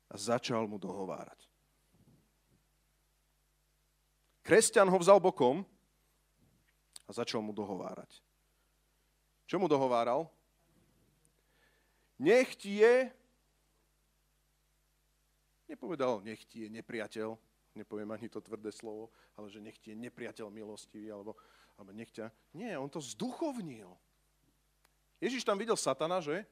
[0.08, 1.53] a začal mu dohovárať.
[4.43, 5.63] Kresťan ho vzal bokom
[7.08, 8.12] a začal mu dohovárať.
[9.47, 10.27] Čo mu dohováral?
[12.19, 13.08] Nech ti je,
[15.67, 17.36] nepovedal, nech ti je nepriateľ,
[17.75, 21.39] nepoviem ani to tvrdé slovo, ale že nech ti je nepriateľ milostivý, alebo,
[21.79, 22.29] alebo nech ťa...
[22.53, 23.95] Nie, on to zduchovnil.
[25.23, 26.43] Ježiš tam videl satana, že?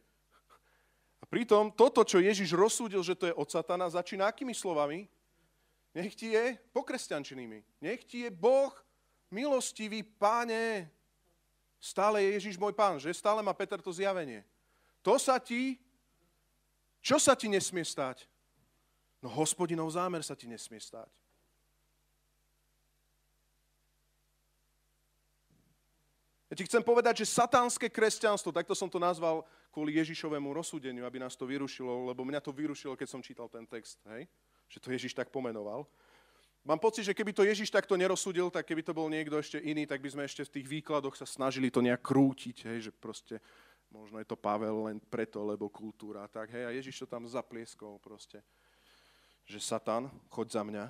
[1.22, 5.06] A pritom toto, čo Ježiš rozsúdil, že to je od satana, začína akými slovami?
[5.92, 7.84] Nech ti je pokresťančenými.
[7.84, 8.72] Nech ti je Boh
[9.28, 10.88] milostivý, páne.
[11.82, 13.12] Stále je Ježiš môj pán, že?
[13.12, 14.46] Stále má Peter to zjavenie.
[15.02, 15.82] To sa ti,
[17.02, 18.30] čo sa ti nesmie stať?
[19.20, 21.10] No hospodinov zámer sa ti nesmie stať.
[26.52, 31.16] Ja ti chcem povedať, že satánske kresťanstvo, takto som to nazval kvôli Ježišovému rozsúdeniu, aby
[31.16, 34.04] nás to vyrušilo, lebo mňa to vyrušilo, keď som čítal ten text.
[34.12, 34.28] Hej?
[34.72, 35.84] Že to Ježiš tak pomenoval.
[36.64, 39.84] Mám pocit, že keby to Ježiš takto nerozsudil, tak keby to bol niekto ešte iný,
[39.84, 43.42] tak by sme ešte v tých výkladoch sa snažili to nejak krútiť, hej, že proste
[43.90, 46.30] možno je to Pavel len preto, lebo kultúra.
[46.30, 48.40] Tak, hej, a Ježiš to tam zaplieskol proste,
[49.44, 50.86] že Satan, choď za mňa.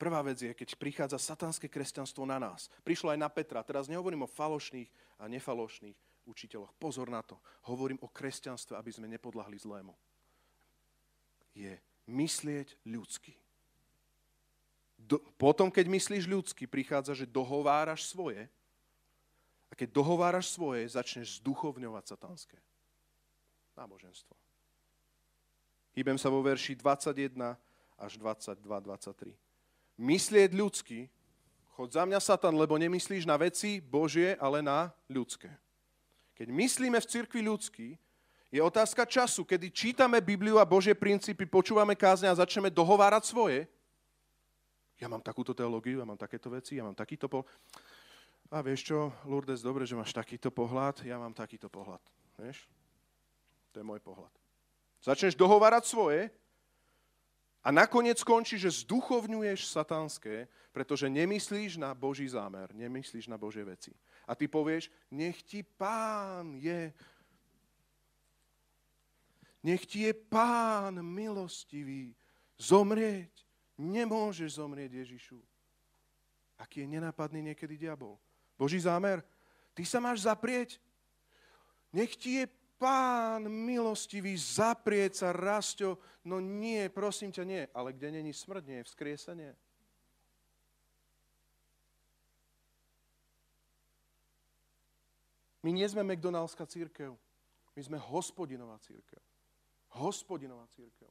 [0.00, 2.66] Prvá vec je, keď prichádza satanské kresťanstvo na nás.
[2.82, 3.62] Prišlo aj na Petra.
[3.62, 6.74] Teraz nehovorím o falošných a nefalošných učiteľoch.
[6.80, 7.38] Pozor na to.
[7.70, 9.94] Hovorím o kresťanstve, aby sme nepodľahli zlému.
[11.54, 11.72] Je
[12.10, 13.32] myslieť ľudsky.
[14.98, 18.48] Do, potom, keď myslíš ľudsky, prichádza, že dohováraš svoje.
[19.68, 22.58] A keď dohováraš svoje, začneš zduchovňovať satanské
[23.74, 24.34] náboženstvo.
[25.94, 27.54] Hýbem sa vo verši 21
[27.98, 29.44] až 22, 23
[29.98, 31.06] myslieť ľudsky,
[31.74, 35.50] chod za mňa Satan, lebo nemyslíš na veci Božie, ale na ľudské.
[36.34, 37.88] Keď myslíme v cirkvi ľudský,
[38.54, 43.66] je otázka času, kedy čítame Bibliu a Božie princípy, počúvame kázne a začneme dohovárať svoje.
[45.02, 47.50] Ja mám takúto teológiu, ja mám takéto veci, ja mám takýto pohľad.
[48.54, 51.98] A vieš čo, Lourdes, dobre, že máš takýto pohľad, ja mám takýto pohľad.
[52.38, 52.70] Vieš?
[53.74, 54.30] To je môj pohľad.
[55.02, 56.30] Začneš dohovárať svoje
[57.58, 63.90] a nakoniec skončí, že zduchovňuješ satanské, pretože nemyslíš na Boží zámer, nemyslíš na Božie veci.
[64.30, 66.94] A ty povieš, nech ti pán je,
[69.64, 72.12] nech ti je pán milostivý
[72.60, 73.32] zomrieť.
[73.80, 75.40] Nemôžeš zomrieť Ježišu.
[76.60, 78.20] Aký je nenápadný niekedy diabol.
[78.54, 79.24] Boží zámer,
[79.74, 80.78] ty sa máš zaprieť.
[81.90, 87.62] Nech ti je Pán milostivý, zaprieť sa, Rasto, no nie, prosím ťa, nie.
[87.70, 89.50] Ale kde není smrť, nie je vzkriesenie.
[95.64, 97.16] My nie sme McDonaldská církev.
[97.72, 99.22] My sme hospodinová církev.
[99.94, 101.08] Hospodinová církev.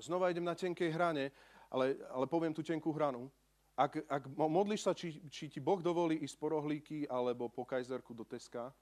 [0.00, 1.30] Znova idem na tenkej hrane,
[1.68, 3.28] ale, ale poviem tú tenkú hranu.
[3.76, 8.12] Ak, ak modlíš sa, či, či ti Boh dovolí ísť po rohlíky alebo po kajzerku
[8.12, 8.72] do Teska,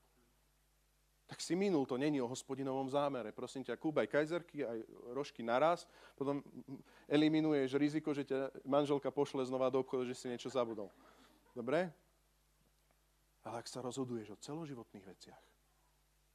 [1.31, 3.31] tak si minul, to není o hospodinovom zámere.
[3.31, 4.83] Prosím ťa, kúbaj kajzerky aj
[5.15, 5.87] rožky naraz,
[6.19, 6.43] potom
[7.07, 10.91] eliminuješ riziko, že ťa manželka pošle znova do obchodu, že si niečo zabudol.
[11.55, 11.87] Dobre?
[13.47, 15.43] Ale ak sa rozhoduješ o celoživotných veciach,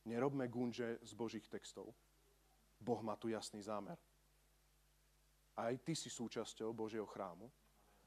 [0.07, 1.91] nerobme gunže z Božích textov.
[2.79, 3.97] Boh má tu jasný zámer.
[5.55, 7.47] Aj ty si súčasťou Božieho chrámu.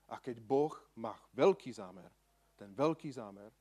[0.08, 2.08] A keď Boh má veľký zámer,
[2.56, 3.52] ten veľký zámer,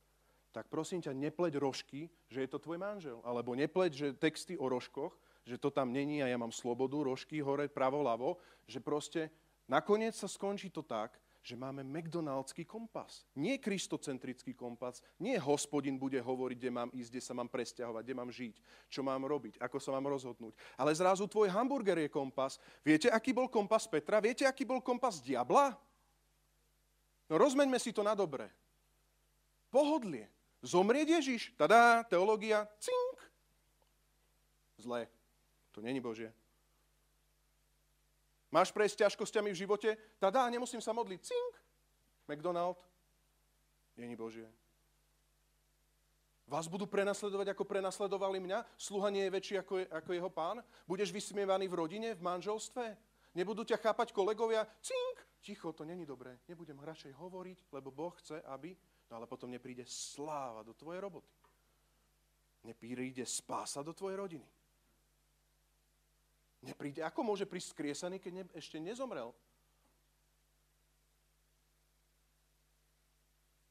[0.55, 3.19] tak prosím ťa, nepleť rožky, že je to tvoj manžel.
[3.21, 5.13] Alebo nepleť, že texty o rožkoch,
[5.45, 9.29] že to tam není a ja mám slobodu, rožky hore, pravo, lavo, že proste
[9.69, 11.15] nakoniec sa skončí to tak,
[11.47, 13.23] že máme McDonaldský kompas.
[13.39, 18.17] Nie kristocentrický kompas, nie hospodin bude hovoriť, kde mám ísť, kde sa mám presťahovať, kde
[18.19, 18.55] mám žiť,
[18.91, 20.59] čo mám robiť, ako sa mám rozhodnúť.
[20.75, 22.59] Ale zrazu tvoj hamburger je kompas.
[22.83, 24.19] Viete, aký bol kompas Petra?
[24.19, 25.71] Viete, aký bol kompas diabla?
[27.31, 28.51] No rozmeňme si to na dobre.
[29.71, 30.27] Pohodlie.
[30.59, 31.55] Zomrieť Ježiš?
[31.55, 33.17] Tadá, teológia, cink.
[34.83, 35.07] Zlé.
[35.71, 36.27] To není Božie.
[38.47, 39.89] Máš prejsť ťažkosťami v živote?
[40.17, 41.19] Tadá, nemusím sa modliť.
[41.19, 41.53] Cink.
[42.27, 42.79] McDonald?
[43.97, 44.47] Není Božie.
[46.47, 48.63] Vás budú prenasledovať, ako prenasledovali mňa?
[48.79, 50.63] Sluha nie je väčší ako, je, ako jeho pán?
[50.87, 52.95] Budeš vysmievaný v rodine, v manželstve?
[53.35, 54.63] Nebudú ťa chápať kolegovia?
[54.79, 55.27] Cink!
[55.43, 56.39] Ticho, to není dobré.
[56.47, 58.75] Nebudem radšej hovoriť, lebo Boh chce, aby
[59.09, 61.31] No ale potom nepríde sláva do tvojej roboty.
[62.63, 64.47] Nepríde spása do tvojej rodiny.
[66.67, 67.01] Nepríde.
[67.07, 69.31] Ako môže prísť skriesaný, keď ne, ešte nezomrel?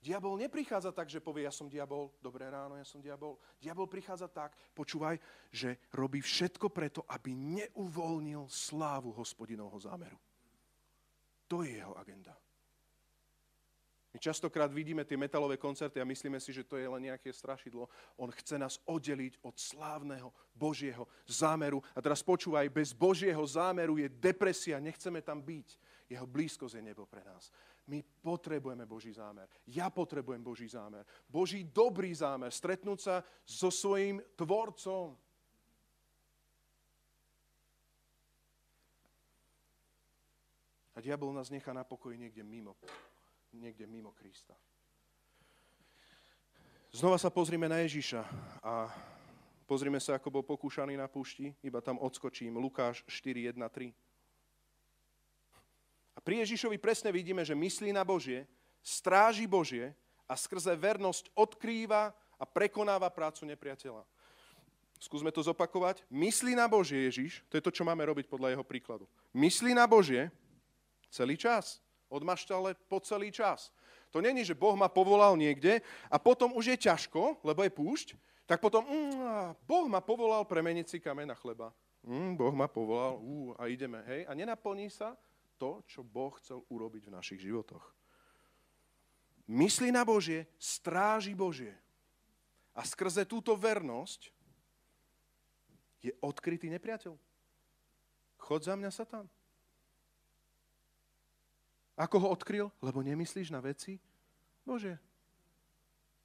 [0.07, 3.43] Diabol neprichádza tak, že povie, ja som diabol, dobré ráno, ja som diabol.
[3.59, 5.19] Diabol prichádza tak, počúvaj,
[5.51, 10.15] že robí všetko preto, aby neuvolnil slávu hospodinovho zámeru.
[11.51, 12.39] To je jeho agenda.
[14.17, 17.85] My častokrát vidíme tie metalové koncerty a myslíme si, že to je len nejaké strašidlo.
[18.17, 21.85] On chce nás oddeliť od slávneho Božieho zámeru.
[21.93, 25.69] A teraz počúvaj, bez Božieho zámeru je depresia, nechceme tam byť.
[26.09, 27.53] Jeho blízkosť je nebo pre nás.
[27.93, 29.53] My potrebujeme Boží zámer.
[29.69, 31.05] Ja potrebujem Boží zámer.
[31.29, 32.49] Boží dobrý zámer.
[32.49, 35.13] Stretnúť sa so svojím tvorcom.
[40.97, 42.81] A diabol nás nechá na pokoji niekde mimo
[43.53, 44.55] niekde mimo Krista.
[46.97, 48.25] Znova sa pozrime na Ježiša
[48.65, 48.89] a
[49.69, 53.93] pozrime sa, ako bol pokúšaný na púšti, iba tam odskočím, Lukáš 4, 1, 3.
[56.17, 58.49] A pri Ježišovi presne vidíme, že myslí na Božie,
[58.81, 59.93] stráži Božie
[60.25, 64.01] a skrze vernosť odkrýva a prekonáva prácu nepriateľa.
[64.97, 66.01] Skúsme to zopakovať.
[66.09, 69.05] Myslí na Božie Ježiš, to je to, čo máme robiť podľa jeho príkladu.
[69.37, 70.33] Myslí na Božie
[71.13, 71.85] celý čas.
[72.07, 73.75] Od maštale po celý čas.
[74.15, 78.09] To není, že Boh ma povolal niekde a potom už je ťažko, lebo je púšť,
[78.47, 81.75] tak potom, mm, Boh ma povolal premeniť si kamen na chleba.
[82.07, 84.23] Mm, boh ma povolal, ú, a ideme, hej.
[84.31, 85.19] A nenaplní sa
[85.59, 87.83] to, čo Boh chcel urobiť v našich životoch.
[89.51, 91.75] Myslí na Božie, stráži Božie.
[92.79, 94.31] A skrze túto vernosť
[95.99, 97.19] je odkrytý nepriateľ.
[98.39, 99.27] Chod za mňa, Satan.
[101.97, 102.69] Ako ho odkryl?
[102.85, 103.97] Lebo nemyslíš na veci
[104.63, 105.01] Bože.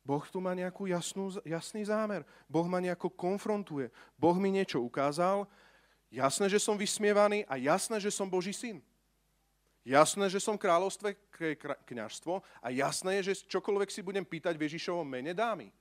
[0.01, 2.25] Boh tu má nejakú jasnú, jasný zámer.
[2.49, 3.93] Boh ma nejako konfrontuje.
[4.17, 5.45] Boh mi niečo ukázal.
[6.11, 8.81] Jasné, že som vysmievaný a jasné, že som Boží syn.
[9.85, 11.17] Jasné, že som kráľovstve
[11.89, 15.73] kňažstvo a jasné je, že čokoľvek si budem pýtať v Ježišovom mene dámy.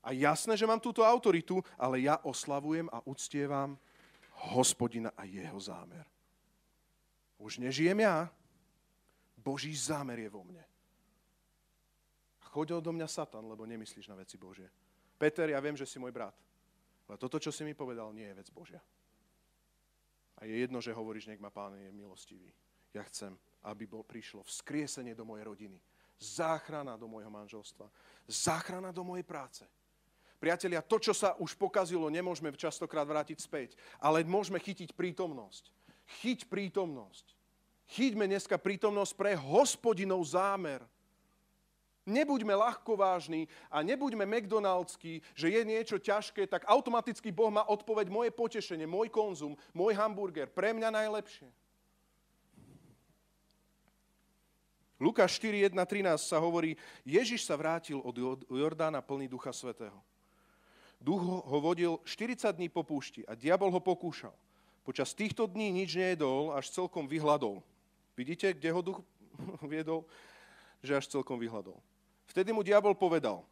[0.00, 3.76] A jasné, že mám túto autoritu, ale ja oslavujem a uctievam
[4.54, 6.06] hospodina a jeho zámer.
[7.36, 8.30] Už nežijem ja,
[9.48, 10.60] Boží zámer je vo mne.
[12.52, 14.68] Choď odo mňa Satan, lebo nemyslíš na veci Božie.
[15.16, 16.36] Peter, ja viem, že si môj brat.
[17.08, 18.84] Ale toto, čo si mi povedal, nie je vec Božia.
[20.36, 22.52] A je jedno, že hovoríš, nech ma Pán je milostivý.
[22.92, 23.32] Ja chcem,
[23.64, 25.80] aby bol, prišlo vzkriesenie do mojej rodiny.
[26.20, 27.88] Záchrana do môjho manželstva.
[28.28, 29.64] Záchrana do mojej práce.
[30.36, 35.72] Priatelia, to, čo sa už pokazilo, nemôžeme častokrát vrátiť späť, ale môžeme chytiť prítomnosť.
[36.20, 37.37] Chyť prítomnosť.
[37.88, 40.84] Chyťme dneska prítomnosť pre hospodinov zámer
[42.08, 48.32] Nebuďme ľahkovážni a nebuďme McDonaldskí, že je niečo ťažké, tak automaticky Boh má odpoveď moje
[48.32, 51.52] potešenie, môj konzum, môj hamburger, pre mňa najlepšie.
[54.98, 56.74] Lukáš 4, 1, 13 sa hovorí,
[57.04, 58.16] Ježiš sa vrátil od
[58.48, 60.00] Jordána plný Ducha Svetého.
[60.98, 64.34] Duch ho vodil 40 dní po púšti a diabol ho pokúšal.
[64.82, 67.62] Počas týchto dní nič nejedol, až celkom vyhľadol.
[68.18, 68.98] Vidíte, kde ho duch
[69.62, 70.02] viedol?
[70.82, 71.78] Že až celkom vyhľadol.
[72.26, 73.46] Vtedy mu diabol povedal,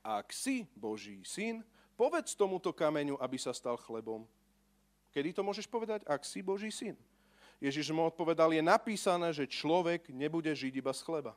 [0.00, 1.60] ak si Boží syn,
[1.92, 4.24] povedz tomuto kameňu, aby sa stal chlebom.
[5.12, 6.00] Kedy to môžeš povedať?
[6.08, 6.96] Ak si Boží syn.
[7.62, 11.36] Ježiš mu odpovedal, je napísané, že človek nebude žiť iba z chleba.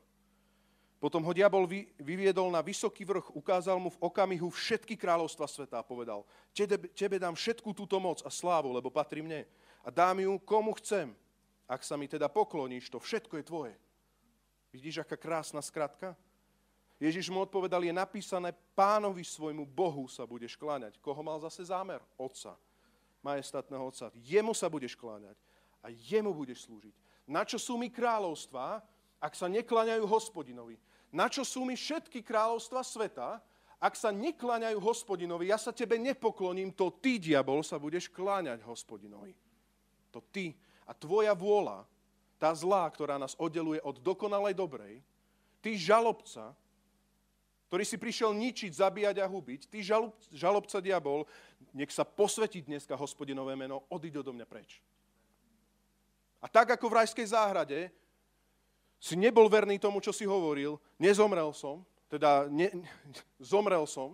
[0.97, 5.77] Potom ho diabol vy, vyviedol na vysoký vrch, ukázal mu v okamihu všetky kráľovstva sveta
[5.77, 9.45] a povedal, tebe, tebe dám všetku túto moc a slávu, lebo patrí mne.
[9.85, 11.13] A dám ju komu chcem.
[11.65, 13.75] Ak sa mi teda pokloníš, to všetko je tvoje.
[14.69, 16.13] Vidíš, aká krásna skratka?
[16.95, 20.95] Ježiš mu odpovedal, je napísané, pánovi svojmu Bohu sa budeš kláňať.
[21.03, 21.99] Koho mal zase zámer?
[22.15, 22.55] Otca,
[23.19, 24.13] majestátneho otca.
[24.15, 25.35] Jemu sa budeš kláňať
[25.83, 26.95] a jemu budeš slúžiť.
[27.27, 28.79] Na čo sú mi kráľovstvá,
[29.19, 30.77] ak sa nekláňajú hospodinovi?
[31.09, 33.41] Na čo sú mi všetky kráľovstva sveta,
[33.81, 35.51] ak sa nekláňajú hospodinovi?
[35.51, 39.35] Ja sa tebe nepokloním, to ty, diabol, sa budeš kláňať hospodinovi.
[40.15, 40.55] To ty
[40.85, 41.83] a tvoja vôľa,
[42.37, 44.95] tá zlá, ktorá nás oddeluje od dokonalej dobrej,
[45.65, 46.53] ty žalobca,
[47.65, 51.25] ktorý si prišiel ničiť, zabíjať a hubiť, ty žalob, žalobca diabol,
[51.73, 54.79] nech sa posvetí dneska hospodinové meno, odiď odo mňa preč.
[56.39, 57.89] A tak ako v rajskej záhrade
[59.01, 62.69] si nebol verný tomu, čo si hovoril, nezomrel som, teda ne,
[63.41, 64.13] zomrel som,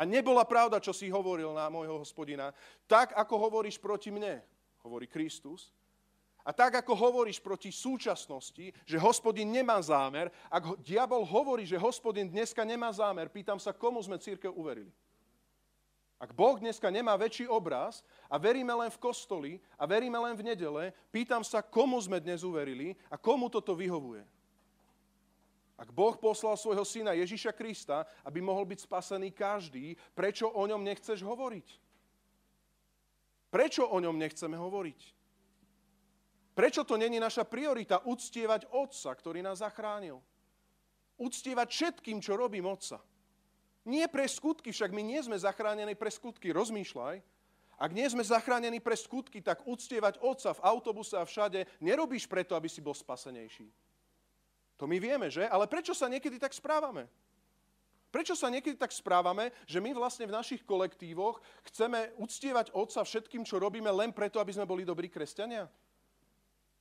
[0.00, 2.56] a nebola pravda, čo si hovoril na môjho hospodina,
[2.88, 4.40] tak ako hovoríš proti mne,
[4.84, 5.72] hovorí Kristus,
[6.40, 12.24] a tak, ako hovoríš proti súčasnosti, že hospodin nemá zámer, ak diabol hovorí, že hospodin
[12.24, 14.88] dneska nemá zámer, pýtam sa, komu sme církev uverili.
[16.20, 20.52] Ak Boh dneska nemá väčší obraz a veríme len v kostoli a veríme len v
[20.52, 24.24] nedele, pýtam sa, komu sme dnes uverili a komu toto vyhovuje.
[25.80, 30.84] Ak Boh poslal svojho syna Ježiša Krista, aby mohol byť spasený každý, prečo o ňom
[30.84, 31.89] nechceš hovoriť?
[33.50, 35.00] Prečo o ňom nechceme hovoriť?
[36.54, 40.22] Prečo to není naša priorita uctievať Otca, ktorý nás zachránil?
[41.18, 43.02] Uctievať všetkým, čo robím Otca.
[43.86, 47.16] Nie pre skutky, však my nie sme zachránení pre skutky, rozmýšľaj.
[47.80, 52.52] Ak nie sme zachránení pre skutky, tak uctievať Otca v autobuse a všade nerobíš preto,
[52.52, 53.72] aby si bol spasenejší.
[54.76, 55.48] To my vieme, že?
[55.48, 57.08] Ale prečo sa niekedy tak správame?
[58.10, 61.38] Prečo sa niekedy tak správame, že my vlastne v našich kolektívoch
[61.70, 65.70] chceme uctievať Otca všetkým, čo robíme, len preto, aby sme boli dobrí kresťania?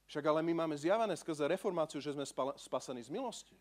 [0.10, 2.26] Však ale my máme zjavené skrze reformáciu, že sme
[2.58, 3.54] spasení z milosti.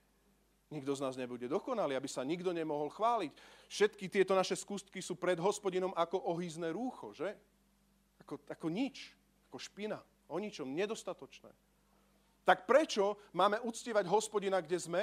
[0.73, 3.33] Nikto z nás nebude dokonalý, aby sa nikto nemohol chváliť.
[3.69, 7.37] Všetky tieto naše skústky sú pred hospodinom ako ohýzne rúcho, že?
[8.25, 9.13] Ako, ako nič,
[9.49, 11.53] ako špina, o ničom, nedostatočné.
[12.49, 15.03] Tak prečo máme uctievať hospodina, kde sme?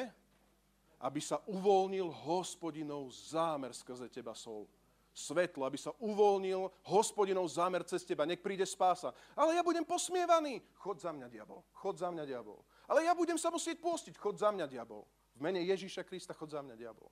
[1.00, 4.70] Aby sa uvoľnil hospodinov zámer skrze teba, sol
[5.16, 9.16] svetlo, aby sa uvoľnil hospodinov zámer cez teba, nech príde spása.
[9.32, 10.60] Ale ja budem posmievaný.
[10.76, 11.64] Chod za mňa, diabol.
[11.72, 12.60] Chod za mňa, diabol.
[12.92, 14.20] Ale ja budem sa musieť postiť.
[14.20, 15.08] Chod za mňa, diabol.
[15.36, 17.08] V mene Ježíša Krista chod za mňa, diabol.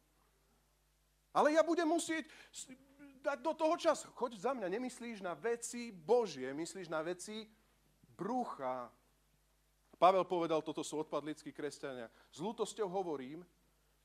[1.34, 2.30] Ale ja budem musieť
[3.24, 4.06] dať do toho čas.
[4.20, 4.68] Choď za mňa.
[4.70, 7.48] Nemyslíš na veci Božie, myslíš na veci
[8.14, 8.92] brucha.
[9.98, 12.12] Pavel povedal, toto sú odpadlickí kresťania.
[12.30, 13.42] S ľútosťou hovorím,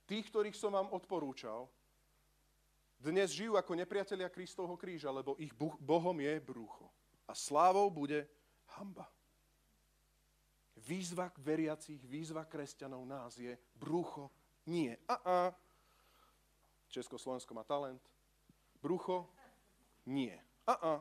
[0.08, 1.68] tých, ktorých som vám odporúčal,
[2.98, 6.88] dnes žijú ako nepriatelia Kristovho kríža, lebo ich Bohom je brucho.
[7.28, 8.26] A slávou bude
[8.74, 9.06] hamba.
[10.74, 14.32] Výzva veriacich, výzva kresťanov nás je brucho
[14.66, 14.96] nie.
[15.06, 15.38] A a.
[16.88, 18.02] Československo má talent.
[18.80, 19.28] Brucho
[20.08, 20.34] nie.
[20.66, 20.94] A a.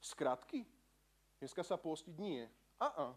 [0.00, 0.64] Skratky?
[1.42, 2.14] Dneska sa postiť?
[2.16, 2.48] Nie.
[2.80, 3.08] A a.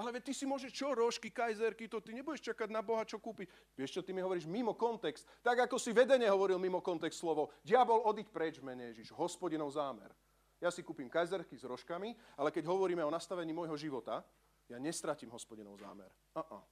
[0.00, 3.76] Ale ty si môžeš čo, rožky, kajzerky, to ty nebudeš čakať na Boha, čo kúpiť.
[3.76, 5.28] Vieš čo, ty mi hovoríš mimo kontext.
[5.44, 7.52] Tak ako si vedene hovoril mimo kontext slovo.
[7.60, 9.12] Diabol, odiť preč, mene Ježiš.
[9.12, 10.08] Hospodinov zámer.
[10.56, 14.24] Ja si kúpim kajzerky s rožkami, ale keď hovoríme o nastavení môjho života,
[14.72, 16.08] ja nestratím hospodinov zámer.
[16.32, 16.64] Uh-uh.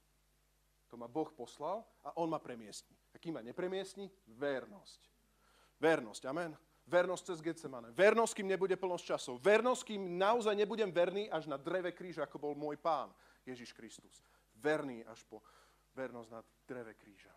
[0.89, 2.97] To ma Boh poslal a On ma premiestni.
[3.13, 4.09] A kým ma nepremiestni?
[4.25, 5.01] Vernosť.
[5.77, 6.57] Vernosť, amen.
[6.89, 7.93] Vernosť cez Getsemane.
[7.93, 9.37] Vernosť, kým nebude plnosť časov.
[9.37, 13.13] Vernosť, kým naozaj nebudem verný až na dreve kríža, ako bol môj pán
[13.45, 14.25] Ježiš Kristus.
[14.57, 15.45] Verný až po
[15.93, 17.29] vernosť na dreve kríža.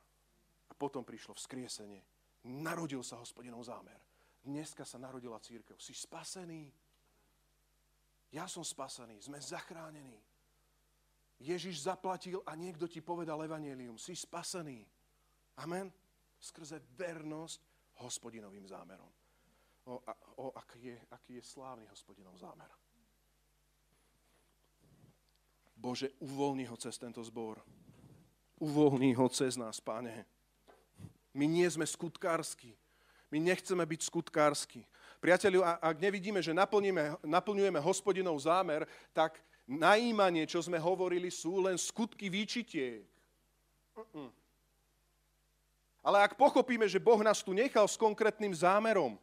[0.69, 2.01] A potom prišlo vzkriesenie.
[2.49, 4.01] Narodil sa hospodinov zámer.
[4.41, 5.77] Dneska sa narodila církev.
[5.77, 6.73] Si spasený.
[8.33, 9.21] Ja som spasený.
[9.21, 10.17] Sme zachránení.
[11.45, 14.01] Ježiš zaplatil a niekto ti povedal evanelium.
[14.01, 14.81] Si spasený.
[15.61, 15.93] Amen.
[16.41, 17.61] Skrze vernosť
[18.01, 19.22] hospodinovým zámerom
[19.85, 20.03] o,
[20.37, 22.69] o aký, je, aký je slávny hospodinov zámer.
[25.77, 27.59] Bože, uvoľni ho cez tento zbor.
[28.63, 30.23] Uvoľni ho cez nás, Pane.
[31.35, 32.79] My nie sme skutkársky.
[33.33, 34.87] My nechceme byť skutkársky.
[35.19, 36.55] Priateľu, ak nevidíme, že
[37.27, 43.03] naplňujeme hospodinov zámer, tak najímanie, čo sme hovorili, sú len skutky výčitiek.
[46.03, 49.19] Ale ak pochopíme, že Boh nás tu nechal s konkrétnym zámerom,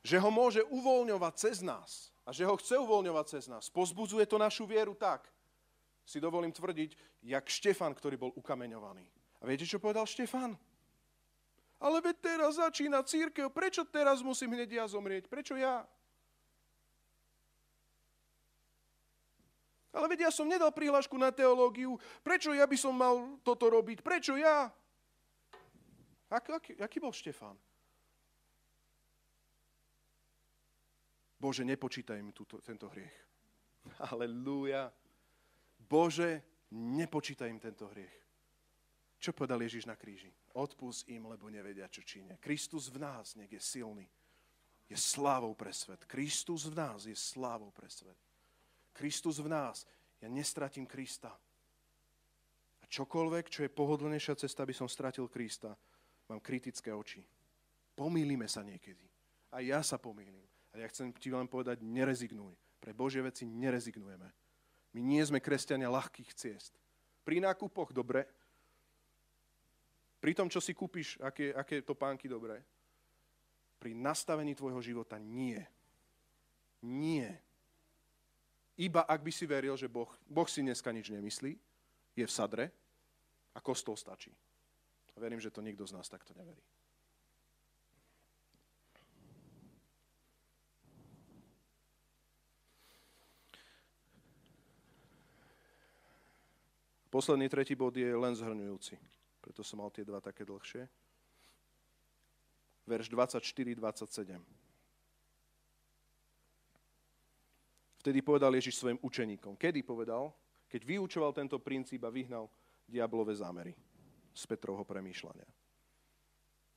[0.00, 3.68] že ho môže uvoľňovať cez nás a že ho chce uvoľňovať cez nás.
[3.68, 5.28] Pozbudzuje to našu vieru tak,
[6.04, 9.04] si dovolím tvrdiť, jak Štefan, ktorý bol ukameňovaný.
[9.40, 10.56] A viete, čo povedal Štefan?
[11.80, 15.32] Ale veď teraz začína církev, prečo teraz musím hneď ja zomrieť?
[15.32, 15.88] Prečo ja?
[19.90, 24.04] Ale veď ja som nedal prihlášku na teológiu, prečo ja by som mal toto robiť?
[24.04, 24.70] Prečo ja?
[26.30, 27.58] Ak, aký, aký bol Štefan?
[31.40, 33.16] Bože, nepočítaj mi túto, tento hriech.
[34.12, 34.92] Halelúja.
[35.80, 36.44] Bože,
[36.76, 38.20] nepočítaj im tento hriech.
[39.20, 40.32] Čo povedal Ježiš na kríži?
[40.56, 42.40] Odpust im, lebo nevedia, čo činia.
[42.40, 44.08] Kristus v nás nech je silný.
[44.88, 46.04] Je slávou pre svet.
[46.08, 48.16] Kristus v nás je slávou pre svet.
[48.96, 49.84] Kristus v nás.
[50.20, 51.32] Ja nestratím Krista.
[52.80, 55.76] A čokoľvek, čo je pohodlnejšia cesta, by som stratil Krista,
[56.28, 57.20] mám kritické oči.
[57.92, 59.04] Pomýlime sa niekedy.
[59.52, 60.49] A ja sa pomýlim.
[60.70, 62.54] A ja chcem ti len povedať, nerezignuj.
[62.80, 64.28] Pre Božie veci nerezignujeme.
[64.94, 66.74] My nie sme kresťania ľahkých ciest.
[67.22, 68.26] Pri nákupoch dobre,
[70.20, 72.60] pri tom, čo si kúpiš, aké, aké topánky dobré,
[73.80, 75.60] pri nastavení tvojho života nie.
[76.84, 77.40] Nie.
[78.76, 81.52] Iba ak by si veril, že boh, boh si dneska nič nemyslí,
[82.16, 82.64] je v sadre
[83.56, 84.32] a kostol stačí.
[85.12, 86.60] A verím, že to nikto z nás takto neverí.
[97.10, 98.94] Posledný tretí bod je len zhrňujúci.
[99.42, 100.86] Preto som mal tie dva také dlhšie.
[102.86, 104.38] Verš 24-27.
[108.00, 109.58] Vtedy povedal Ježiš svojim učeníkom.
[109.58, 110.32] Kedy povedal?
[110.70, 112.46] Keď vyučoval tento princíp a vyhnal
[112.86, 113.74] diablové zámery
[114.30, 115.44] z Petrovho premýšľania.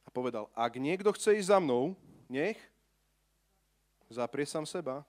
[0.03, 1.93] A povedal, ak niekto chce ísť za mnou,
[2.25, 2.57] nech
[4.09, 5.05] zaprie sám seba,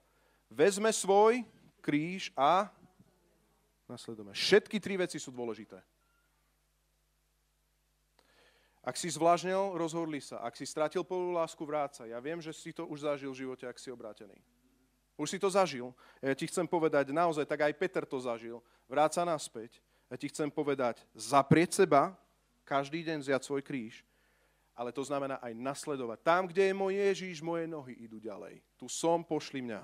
[0.52, 1.42] vezme svoj
[1.84, 2.70] kríž a
[3.84, 4.32] Nasledujeme.
[4.32, 5.76] Všetky tri veci sú dôležité.
[8.84, 10.44] Ak si zvlážnil, rozhodli sa.
[10.44, 12.04] Ak si stratil prvú lásku, vráca.
[12.04, 14.36] Ja viem, že si to už zažil v živote, ak si obrátený.
[15.16, 15.96] Už si to zažil.
[16.20, 18.60] Ja ti chcem povedať, naozaj, tak aj Peter to zažil.
[18.84, 19.80] Vráca naspäť.
[20.12, 22.12] Ja ti chcem povedať, zaprieť seba,
[22.68, 24.04] každý deň vziať svoj kríž,
[24.76, 26.18] ale to znamená aj nasledovať.
[26.20, 28.60] Tam, kde je môj Ježíš, moje nohy idú ďalej.
[28.76, 29.80] Tu som, pošli mňa.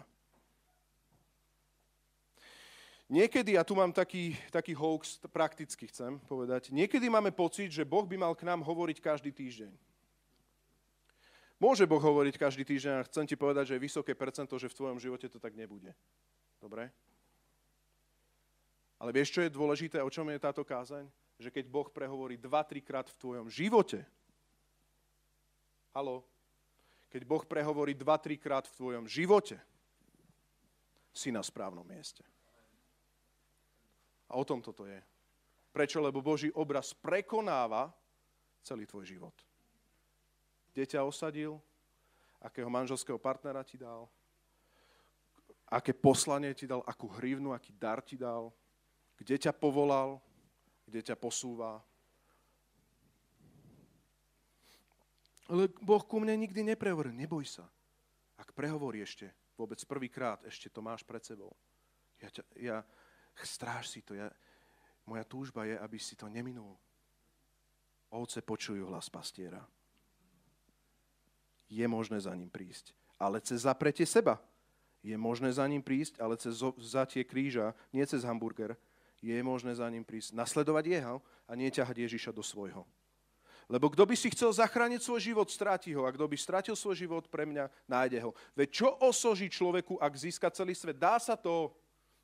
[3.11, 8.06] Niekedy, a tu mám taký, taký hoax, prakticky chcem povedať, niekedy máme pocit, že Boh
[8.06, 9.74] by mal k nám hovoriť každý týždeň.
[11.58, 14.78] Môže Boh hovoriť každý týždeň a chcem ti povedať, že je vysoké percento, že v
[14.78, 15.90] tvojom živote to tak nebude.
[16.62, 16.94] Dobre?
[19.02, 21.11] Ale vieš, čo je dôležité, o čom je táto kázaň?
[21.42, 24.06] Že keď Boh prehovorí 2-3 krát v tvojom živote,
[25.90, 26.22] halo,
[27.11, 29.58] keď Boh prehovorí 2-3 krát v tvojom živote,
[31.11, 32.22] si na správnom mieste.
[34.30, 35.02] A o tom toto je.
[35.74, 35.98] Prečo?
[35.98, 37.90] Lebo Boží obraz prekonáva
[38.62, 39.34] celý tvoj život.
[40.70, 41.58] Kde ťa osadil?
[42.40, 44.06] Akého manželského partnera ti dal?
[45.70, 46.82] Aké poslanie ti dal?
[46.86, 48.54] Akú hrivnu, aký dar ti dal?
[49.18, 50.22] Kde ťa povolal?
[50.86, 51.82] Kde ťa posúva?
[55.50, 57.14] Ale Boh ku mne nikdy neprehovoril.
[57.14, 57.66] Neboj sa.
[58.38, 61.52] Ak prehovorí ešte, vôbec prvýkrát, ešte to máš pred sebou.
[62.22, 62.76] Ja, ťa, ja
[63.47, 64.14] stráž si to.
[64.14, 64.30] Ja,
[65.07, 66.76] moja túžba je, aby si to neminul.
[68.11, 69.62] Ovce počujú hlas pastiera.
[71.70, 74.43] Je možné za ním prísť, ale cez zapretie seba.
[75.01, 78.76] Je možné za ním prísť, ale cez vzatie kríža, nie cez hamburger.
[79.22, 81.16] Je možné za ním prísť, nasledovať jeho
[81.47, 82.84] a nie ťahať Ježiša do svojho.
[83.70, 86.03] Lebo kto by si chcel zachrániť svoj život, stráti ho.
[86.03, 88.34] A kto by stratil svoj život pre mňa, nájde ho.
[88.59, 90.99] Veď čo osoží človeku, ak získa celý svet?
[90.99, 91.70] Dá sa to.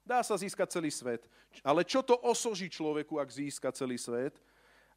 [0.06, 1.26] Dá sa získať celý svet.
[1.66, 4.38] Ale čo to osoží človeku, ak získa celý svet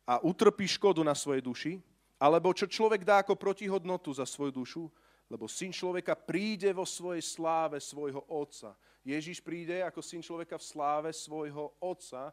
[0.05, 1.73] a utrpí škodu na svojej duši?
[2.21, 4.83] Alebo čo človek dá ako protihodnotu za svoju dušu?
[5.25, 8.77] Lebo syn človeka príde vo svojej sláve svojho otca.
[9.01, 12.29] Ježiš príde ako syn človeka v sláve svojho otca.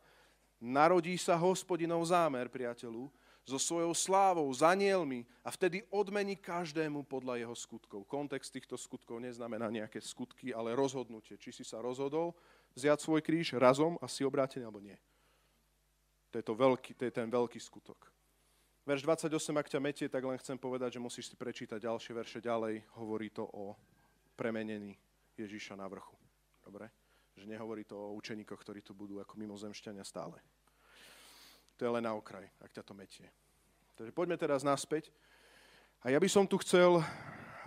[0.61, 3.09] Narodí sa hospodinov zámer, priateľu,
[3.47, 8.03] so svojou slávou, s anielmi a vtedy odmení každému podľa jeho skutkov.
[8.11, 11.39] Kontext týchto skutkov neznamená nejaké skutky, ale rozhodnutie.
[11.39, 12.35] Či si sa rozhodol
[12.77, 14.95] vziať svoj kríž razom a si obrátený, alebo nie.
[16.31, 18.13] To je, to, veľký, to je ten veľký skutok.
[18.87, 22.39] Verš 28, ak ťa metie, tak len chcem povedať, že musíš si prečítať ďalšie verše
[22.39, 22.85] ďalej.
[23.01, 23.75] Hovorí to o
[24.39, 24.95] premenení
[25.35, 26.15] Ježíša na vrchu.
[26.63, 26.93] Dobre?
[27.35, 30.39] Že nehovorí to o učeníkoch, ktorí tu budú ako mimozemšťania stále.
[31.77, 33.27] To je len na okraj, ak ťa to metie.
[33.97, 35.11] Takže poďme teraz naspäť.
[36.05, 37.03] A ja by som tu chcel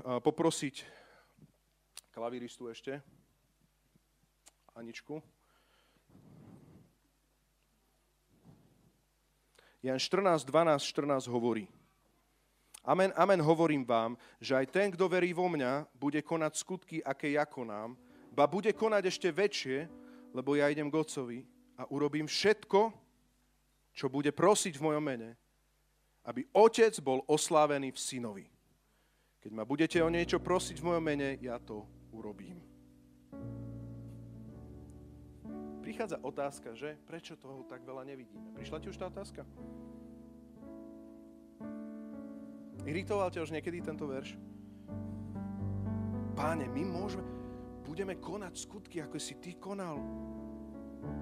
[0.05, 0.87] poprosiť
[2.15, 3.03] klavíristu ešte,
[4.79, 5.19] Aničku.
[9.83, 11.67] Jan 14, 12, 14 hovorí.
[12.83, 17.35] Amen, amen, hovorím vám, že aj ten, kto verí vo mňa, bude konať skutky, aké
[17.35, 17.99] ja konám,
[18.31, 19.87] ba bude konať ešte väčšie,
[20.31, 21.39] lebo ja idem k Otcovi
[21.75, 22.91] a urobím všetko,
[23.91, 25.35] čo bude prosiť v mojom mene,
[26.23, 28.45] aby Otec bol oslávený v synovi.
[29.43, 32.59] Keď ma budete o niečo prosiť v mojom mene, ja to urobím.
[35.99, 38.55] Prichádza otázka, že prečo toho tak veľa nevidíme.
[38.55, 39.43] Prišla ti už tá otázka?
[42.87, 44.39] Iritoval ťa už niekedy tento verš?
[46.39, 47.27] Páne, my môžeme,
[47.83, 49.99] budeme konať skutky, ako si ty konal.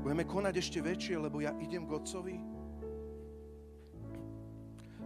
[0.05, 2.37] Budeme konať ešte väčšie, lebo ja idem k Otcovi.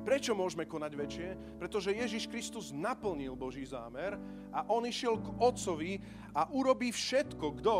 [0.04, 1.28] Prečo môžeme konať väčšie?
[1.64, 4.20] Pretože Ježiš Kristus naplnil Boží zámer
[4.52, 6.04] a on išiel k Otcovi
[6.36, 7.76] a urobí všetko, kto?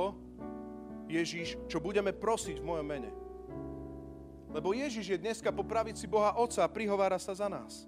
[1.12, 3.12] Ježiš, čo budeme prosiť v mojom mene.
[4.52, 7.88] Lebo Ježiš je dneska po pravici Boha Otca a prihovára sa za nás.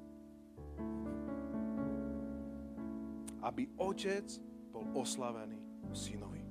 [3.44, 4.28] Aby Otec
[4.72, 5.60] bol oslavený
[5.92, 6.44] synovi.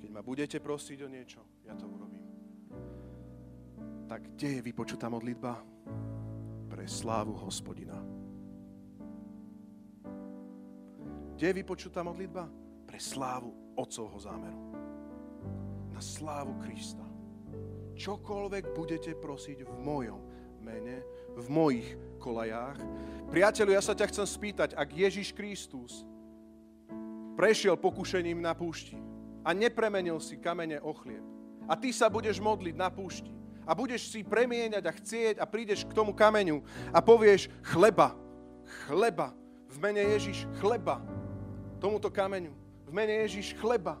[0.00, 2.24] Keď ma budete prosiť o niečo, ja to urobím.
[4.04, 5.76] Tak kde je vypočutá modlitba?
[6.76, 7.96] pre slávu hospodina.
[11.32, 12.52] Kde je vypočutá modlitba?
[12.84, 14.75] Pre slávu Otcovho zámeru.
[15.96, 17.00] Na slávu Krista.
[17.96, 20.20] Čokoľvek budete prosiť v mojom
[20.60, 21.00] mene,
[21.32, 21.88] v mojich
[22.20, 22.76] kolajách.
[23.32, 26.04] Priateľu, ja sa ťa chcem spýtať, ak Ježiš Kristus
[27.32, 29.00] prešiel pokušením na púšti
[29.40, 31.24] a nepremenil si kamene o chlieb
[31.64, 33.32] a ty sa budeš modliť na púšti,
[33.64, 36.60] a budeš si premieňať a chcieť a prídeš k tomu kameňu
[36.92, 38.12] a povieš chleba,
[38.84, 39.32] chleba,
[39.72, 41.00] v mene Ježiš chleba,
[41.80, 42.52] tomuto kameňu,
[42.84, 43.96] v mene Ježiš chleba.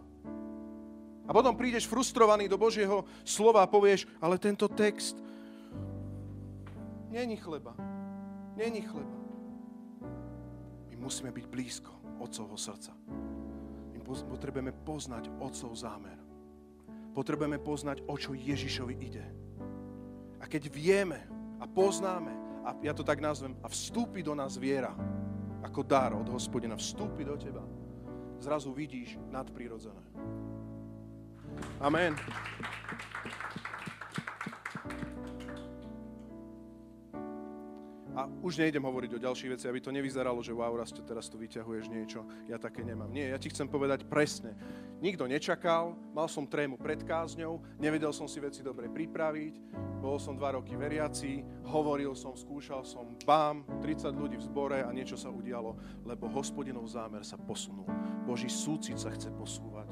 [1.26, 5.18] A potom prídeš frustrovaný do Božieho slova a povieš, ale tento text
[7.10, 7.74] není chleba,
[8.54, 9.18] není chleba.
[10.92, 12.94] My musíme byť blízko Otcovho srdca.
[13.90, 16.16] My potrebujeme poznať Otcov zámer.
[17.16, 19.24] Potrebujeme poznať, o čo Ježišovi ide.
[20.38, 21.24] A keď vieme
[21.58, 24.92] a poznáme, a ja to tak nazvem, a vstúpi do nás viera,
[25.64, 27.64] ako dar od hospodina, vstúpi do teba,
[28.38, 30.04] zrazu vidíš nadprirodzené.
[31.80, 32.16] Amen.
[38.16, 41.36] A už nejdem hovoriť o ďalších veci, aby to nevyzeralo, že wow, Rasto, teraz tu
[41.36, 42.24] vyťahuješ niečo.
[42.48, 43.12] Ja také nemám.
[43.12, 44.56] Nie, ja ti chcem povedať presne.
[45.04, 49.60] Nikto nečakal, mal som trému pred kázňou, nevedel som si veci dobre pripraviť,
[50.00, 54.88] bol som dva roky veriaci, hovoril som, skúšal som, bám, 30 ľudí v zbore a
[54.96, 55.76] niečo sa udialo,
[56.08, 57.84] lebo hospodinov zámer sa posunul.
[58.24, 59.85] Boží súcit sa chce posúvať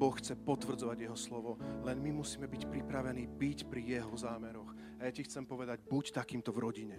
[0.00, 4.72] Boh chce potvrdzovať jeho slovo, len my musíme byť pripravení byť pri jeho zámeroch.
[4.96, 6.96] A ja ti chcem povedať, buď takýmto v rodine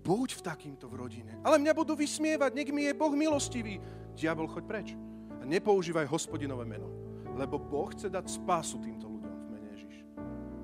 [0.00, 1.36] Buď v takýmto v rodine.
[1.44, 3.76] Ale mňa budú vysmievať, nech mi je Boh milostivý.
[4.16, 4.96] Diabol, choď preč.
[5.40, 6.88] A nepoužívaj hospodinové meno.
[7.36, 10.00] Lebo Boh chce dať spásu týmto ľuďom v mene Ježiš.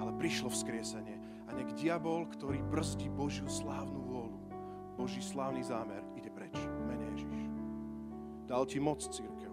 [0.00, 1.24] ale prišlo vzkriesenie
[1.54, 4.38] nech diabol, ktorý brzdí Božiu slávnu vôľu,
[4.98, 6.54] Boží slávny zámer, ide preč.
[6.86, 7.40] Mene Ježiš.
[8.44, 9.50] Dal ti moc, církev.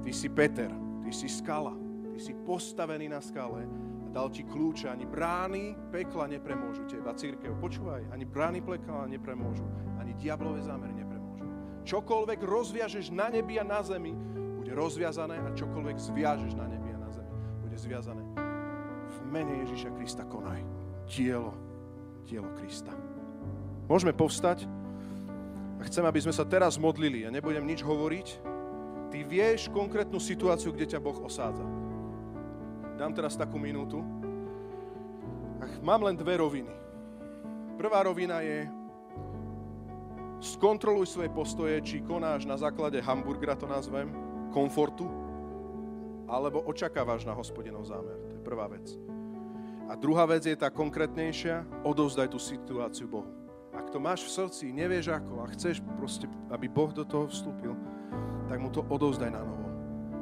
[0.00, 0.72] Ty si Peter,
[1.04, 1.76] ty si skala,
[2.14, 4.88] ty si postavený na skale a dal ti kľúče.
[4.88, 7.52] Ani brány pekla nepremôžu teba, církev.
[7.60, 9.66] Počúvaj, ani brány pekla nepremôžu,
[10.00, 11.09] ani diablové zámery nepremôžu.
[11.84, 14.12] Čokoľvek rozviažeš na nebi a na zemi,
[14.60, 17.32] bude rozviazané a čokoľvek zviažeš na nebi a na zemi,
[17.64, 18.22] bude zviazané
[19.30, 20.60] mene Ježíša Krista konaj.
[21.06, 21.54] Dielo,
[22.26, 22.90] dielo Krista.
[23.86, 24.66] Môžeme povstať
[25.78, 27.22] a chcem, aby sme sa teraz modlili.
[27.22, 28.26] Ja nebudem nič hovoriť.
[29.10, 31.66] Ty vieš konkrétnu situáciu, kde ťa Boh osádza.
[32.98, 34.02] Dám teraz takú minútu.
[35.58, 36.74] Ach, mám len dve roviny.
[37.74, 38.68] Prvá rovina je
[40.40, 44.08] skontroluj svoje postoje, či konáš na základe hamburgera, to nazvem,
[44.50, 45.06] komfortu,
[46.26, 48.16] alebo očakávaš na hospodinov zámer.
[48.32, 48.96] To je prvá vec.
[49.90, 53.26] A druhá vec je tá konkrétnejšia, odovzdaj tú situáciu Bohu.
[53.74, 57.74] Ak to máš v srdci, nevieš ako a chceš proste, aby Boh do toho vstúpil,
[58.46, 59.66] tak mu to odovzdaj na novo.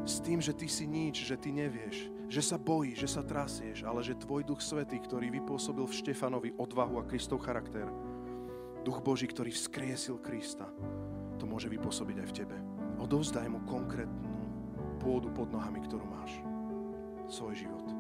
[0.09, 3.85] S tým, že ty si nič, že ty nevieš, že sa bojíš, že sa trasieš,
[3.85, 7.89] ale že tvoj duch svetý, ktorý vypôsobil v Štefanovi odvahu a Kristov charakter,
[8.89, 10.65] duch Boží, ktorý vzkriesil Krista,
[11.37, 12.57] to môže vypôsobiť aj v tebe.
[12.97, 14.33] Odovzdaj mu konkrétnu
[14.97, 16.33] pôdu pod nohami, ktorú máš.
[17.29, 17.98] Svoj život.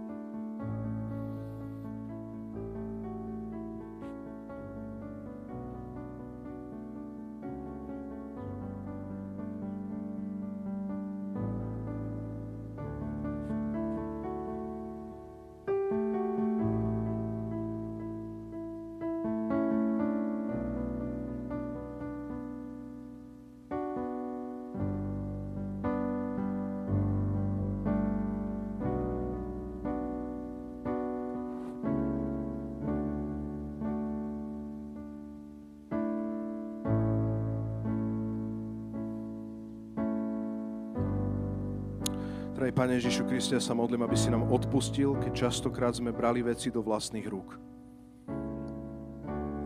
[42.79, 46.70] Pane Ježišu Kriste, ja sa modlím, aby si nám odpustil, keď častokrát sme brali veci
[46.70, 47.59] do vlastných rúk.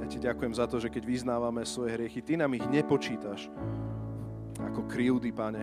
[0.00, 3.52] Ja ti ďakujem za to, že keď vyznávame svoje hriechy, ty nám ich nepočítaš
[4.56, 5.60] ako krivdy, Pane,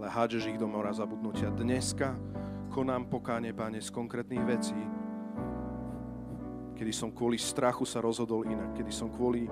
[0.00, 1.52] ale hádžeš ich do mora zabudnutia.
[1.52, 2.16] Dneska
[2.72, 4.80] konám pokáne, Pane, z konkrétnych vecí,
[6.80, 9.44] kedy som kvôli strachu sa rozhodol inak, kedy som kvôli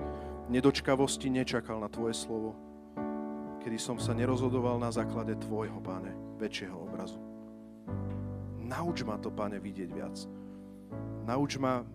[0.49, 2.57] nedočkavosti nečakal na Tvoje slovo,
[3.61, 6.84] kedy som sa nerozhodoval na základe Tvojho, Pane väčšieho.
[8.65, 10.17] Nauč ma to, Pane, vidieť viac.
[11.29, 11.85] Nauč ma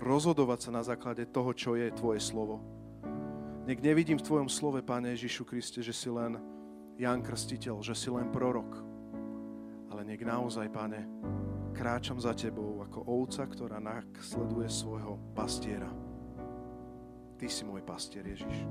[0.00, 2.64] rozhodovať sa na základe toho, čo je Tvoje slovo.
[3.68, 6.40] Nech nevidím v Tvojom slove, Pane Ježišu Kriste, že si len
[6.96, 8.80] Jan Krstiteľ, že si len prorok.
[9.92, 11.04] Ale nech naozaj, Pane,
[11.76, 15.92] kráčam za Tebou ako ovca, ktorá nasleduje svojho pastiera.
[17.36, 18.64] Ty si môj pastier, Ježiš.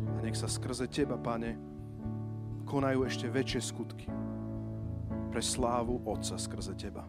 [0.00, 1.60] A nech sa skrze Teba, Pane,
[2.64, 4.23] konajú ešte väčšie skutky
[5.34, 7.02] pre slávu Otca skrze Teba.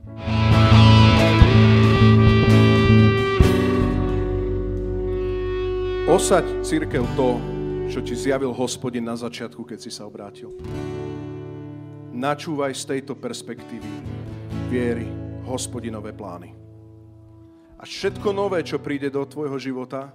[6.09, 7.37] Osaď, církev, to,
[7.85, 10.57] čo ti zjavil hospodin na začiatku, keď si sa obrátil.
[12.17, 13.93] Načúvaj z tejto perspektívy
[14.73, 15.05] viery
[15.45, 16.49] hospodinové plány.
[17.77, 20.09] A všetko nové, čo príde do tvojho života,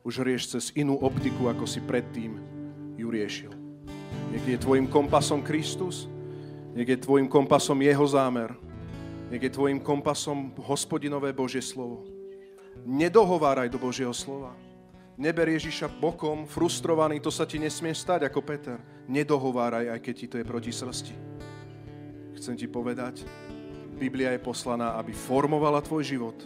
[0.00, 2.32] už rieš cez inú optiku, ako si predtým
[2.96, 3.52] ju riešil.
[4.32, 6.08] Nech je tvojim kompasom Kristus,
[6.72, 8.56] nech je tvojim kompasom Jeho zámer,
[9.28, 12.04] nech je tvojim kompasom hospodinové Božie slovo.
[12.84, 14.56] Nedohováraj do Božieho slova.
[15.16, 18.80] Neber Ježiša bokom, frustrovaný, to sa ti nesmie stať ako Peter.
[19.06, 21.14] Nedohováraj, aj keď ti to je proti srsti.
[22.40, 23.22] Chcem ti povedať,
[24.00, 26.38] Biblia je poslaná, aby formovala tvoj život,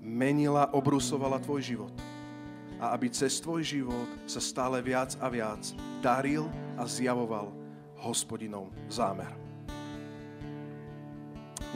[0.00, 1.94] menila, obrusovala tvoj život
[2.78, 5.60] a aby cez tvoj život sa stále viac a viac
[5.98, 6.46] daril
[6.78, 7.50] a zjavoval
[7.98, 9.47] hospodinov zámer.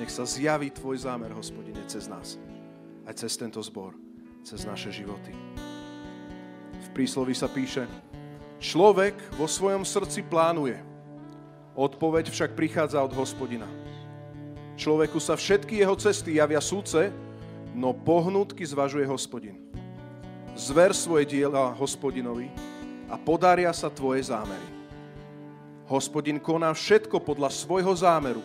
[0.01, 2.41] Nech sa zjaví tvoj zámer, hospodine, cez nás.
[3.05, 3.93] Aj cez tento zbor,
[4.41, 5.35] cez naše životy.
[6.81, 7.85] V príslovi sa píše,
[8.57, 10.81] človek vo svojom srdci plánuje,
[11.77, 13.69] odpoveď však prichádza od hospodina.
[14.81, 17.13] Človeku sa všetky jeho cesty javia súce,
[17.77, 19.61] no pohnutky zvažuje hospodin.
[20.57, 22.49] Zver svoje diela hospodinovi
[23.09, 24.69] a podaria sa tvoje zámery.
[25.89, 28.41] Hospodin koná všetko podľa svojho zámeru,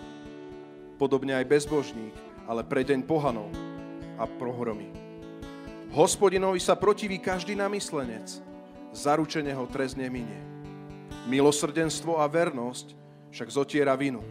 [0.97, 2.13] podobne aj bezbožník,
[2.49, 3.53] ale pre deň pohanov
[4.17, 4.89] a prohromy.
[5.93, 8.41] Hospodinovi sa protiví každý namyslenec,
[8.91, 10.41] zaručene ho trest neminie.
[11.29, 12.97] Milosrdenstvo a vernosť
[13.31, 14.25] však zotiera vinu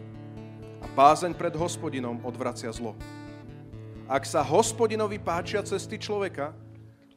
[0.83, 2.93] a bázeň pred hospodinom odvracia zlo.
[4.07, 6.55] Ak sa hospodinovi páčia cesty človeka,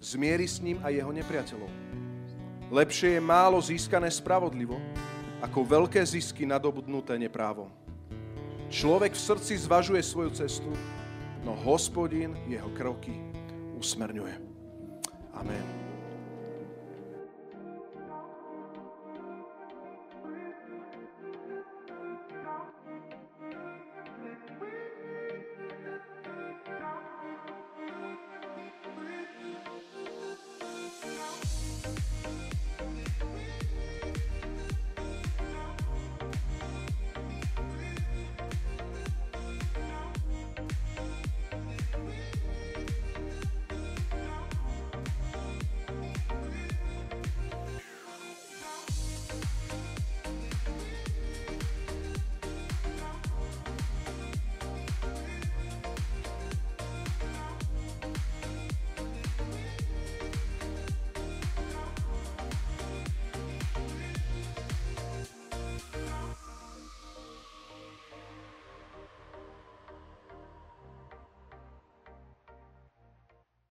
[0.01, 1.71] zmieri s ním aj jeho nepriateľov.
[2.71, 4.79] Lepšie je málo získané spravodlivo,
[5.41, 7.73] ako veľké zisky nadobudnuté neprávom.
[8.71, 10.71] Človek v srdci zvažuje svoju cestu,
[11.43, 13.19] no hospodin jeho kroky
[13.75, 14.39] usmerňuje.
[15.35, 15.90] Amen.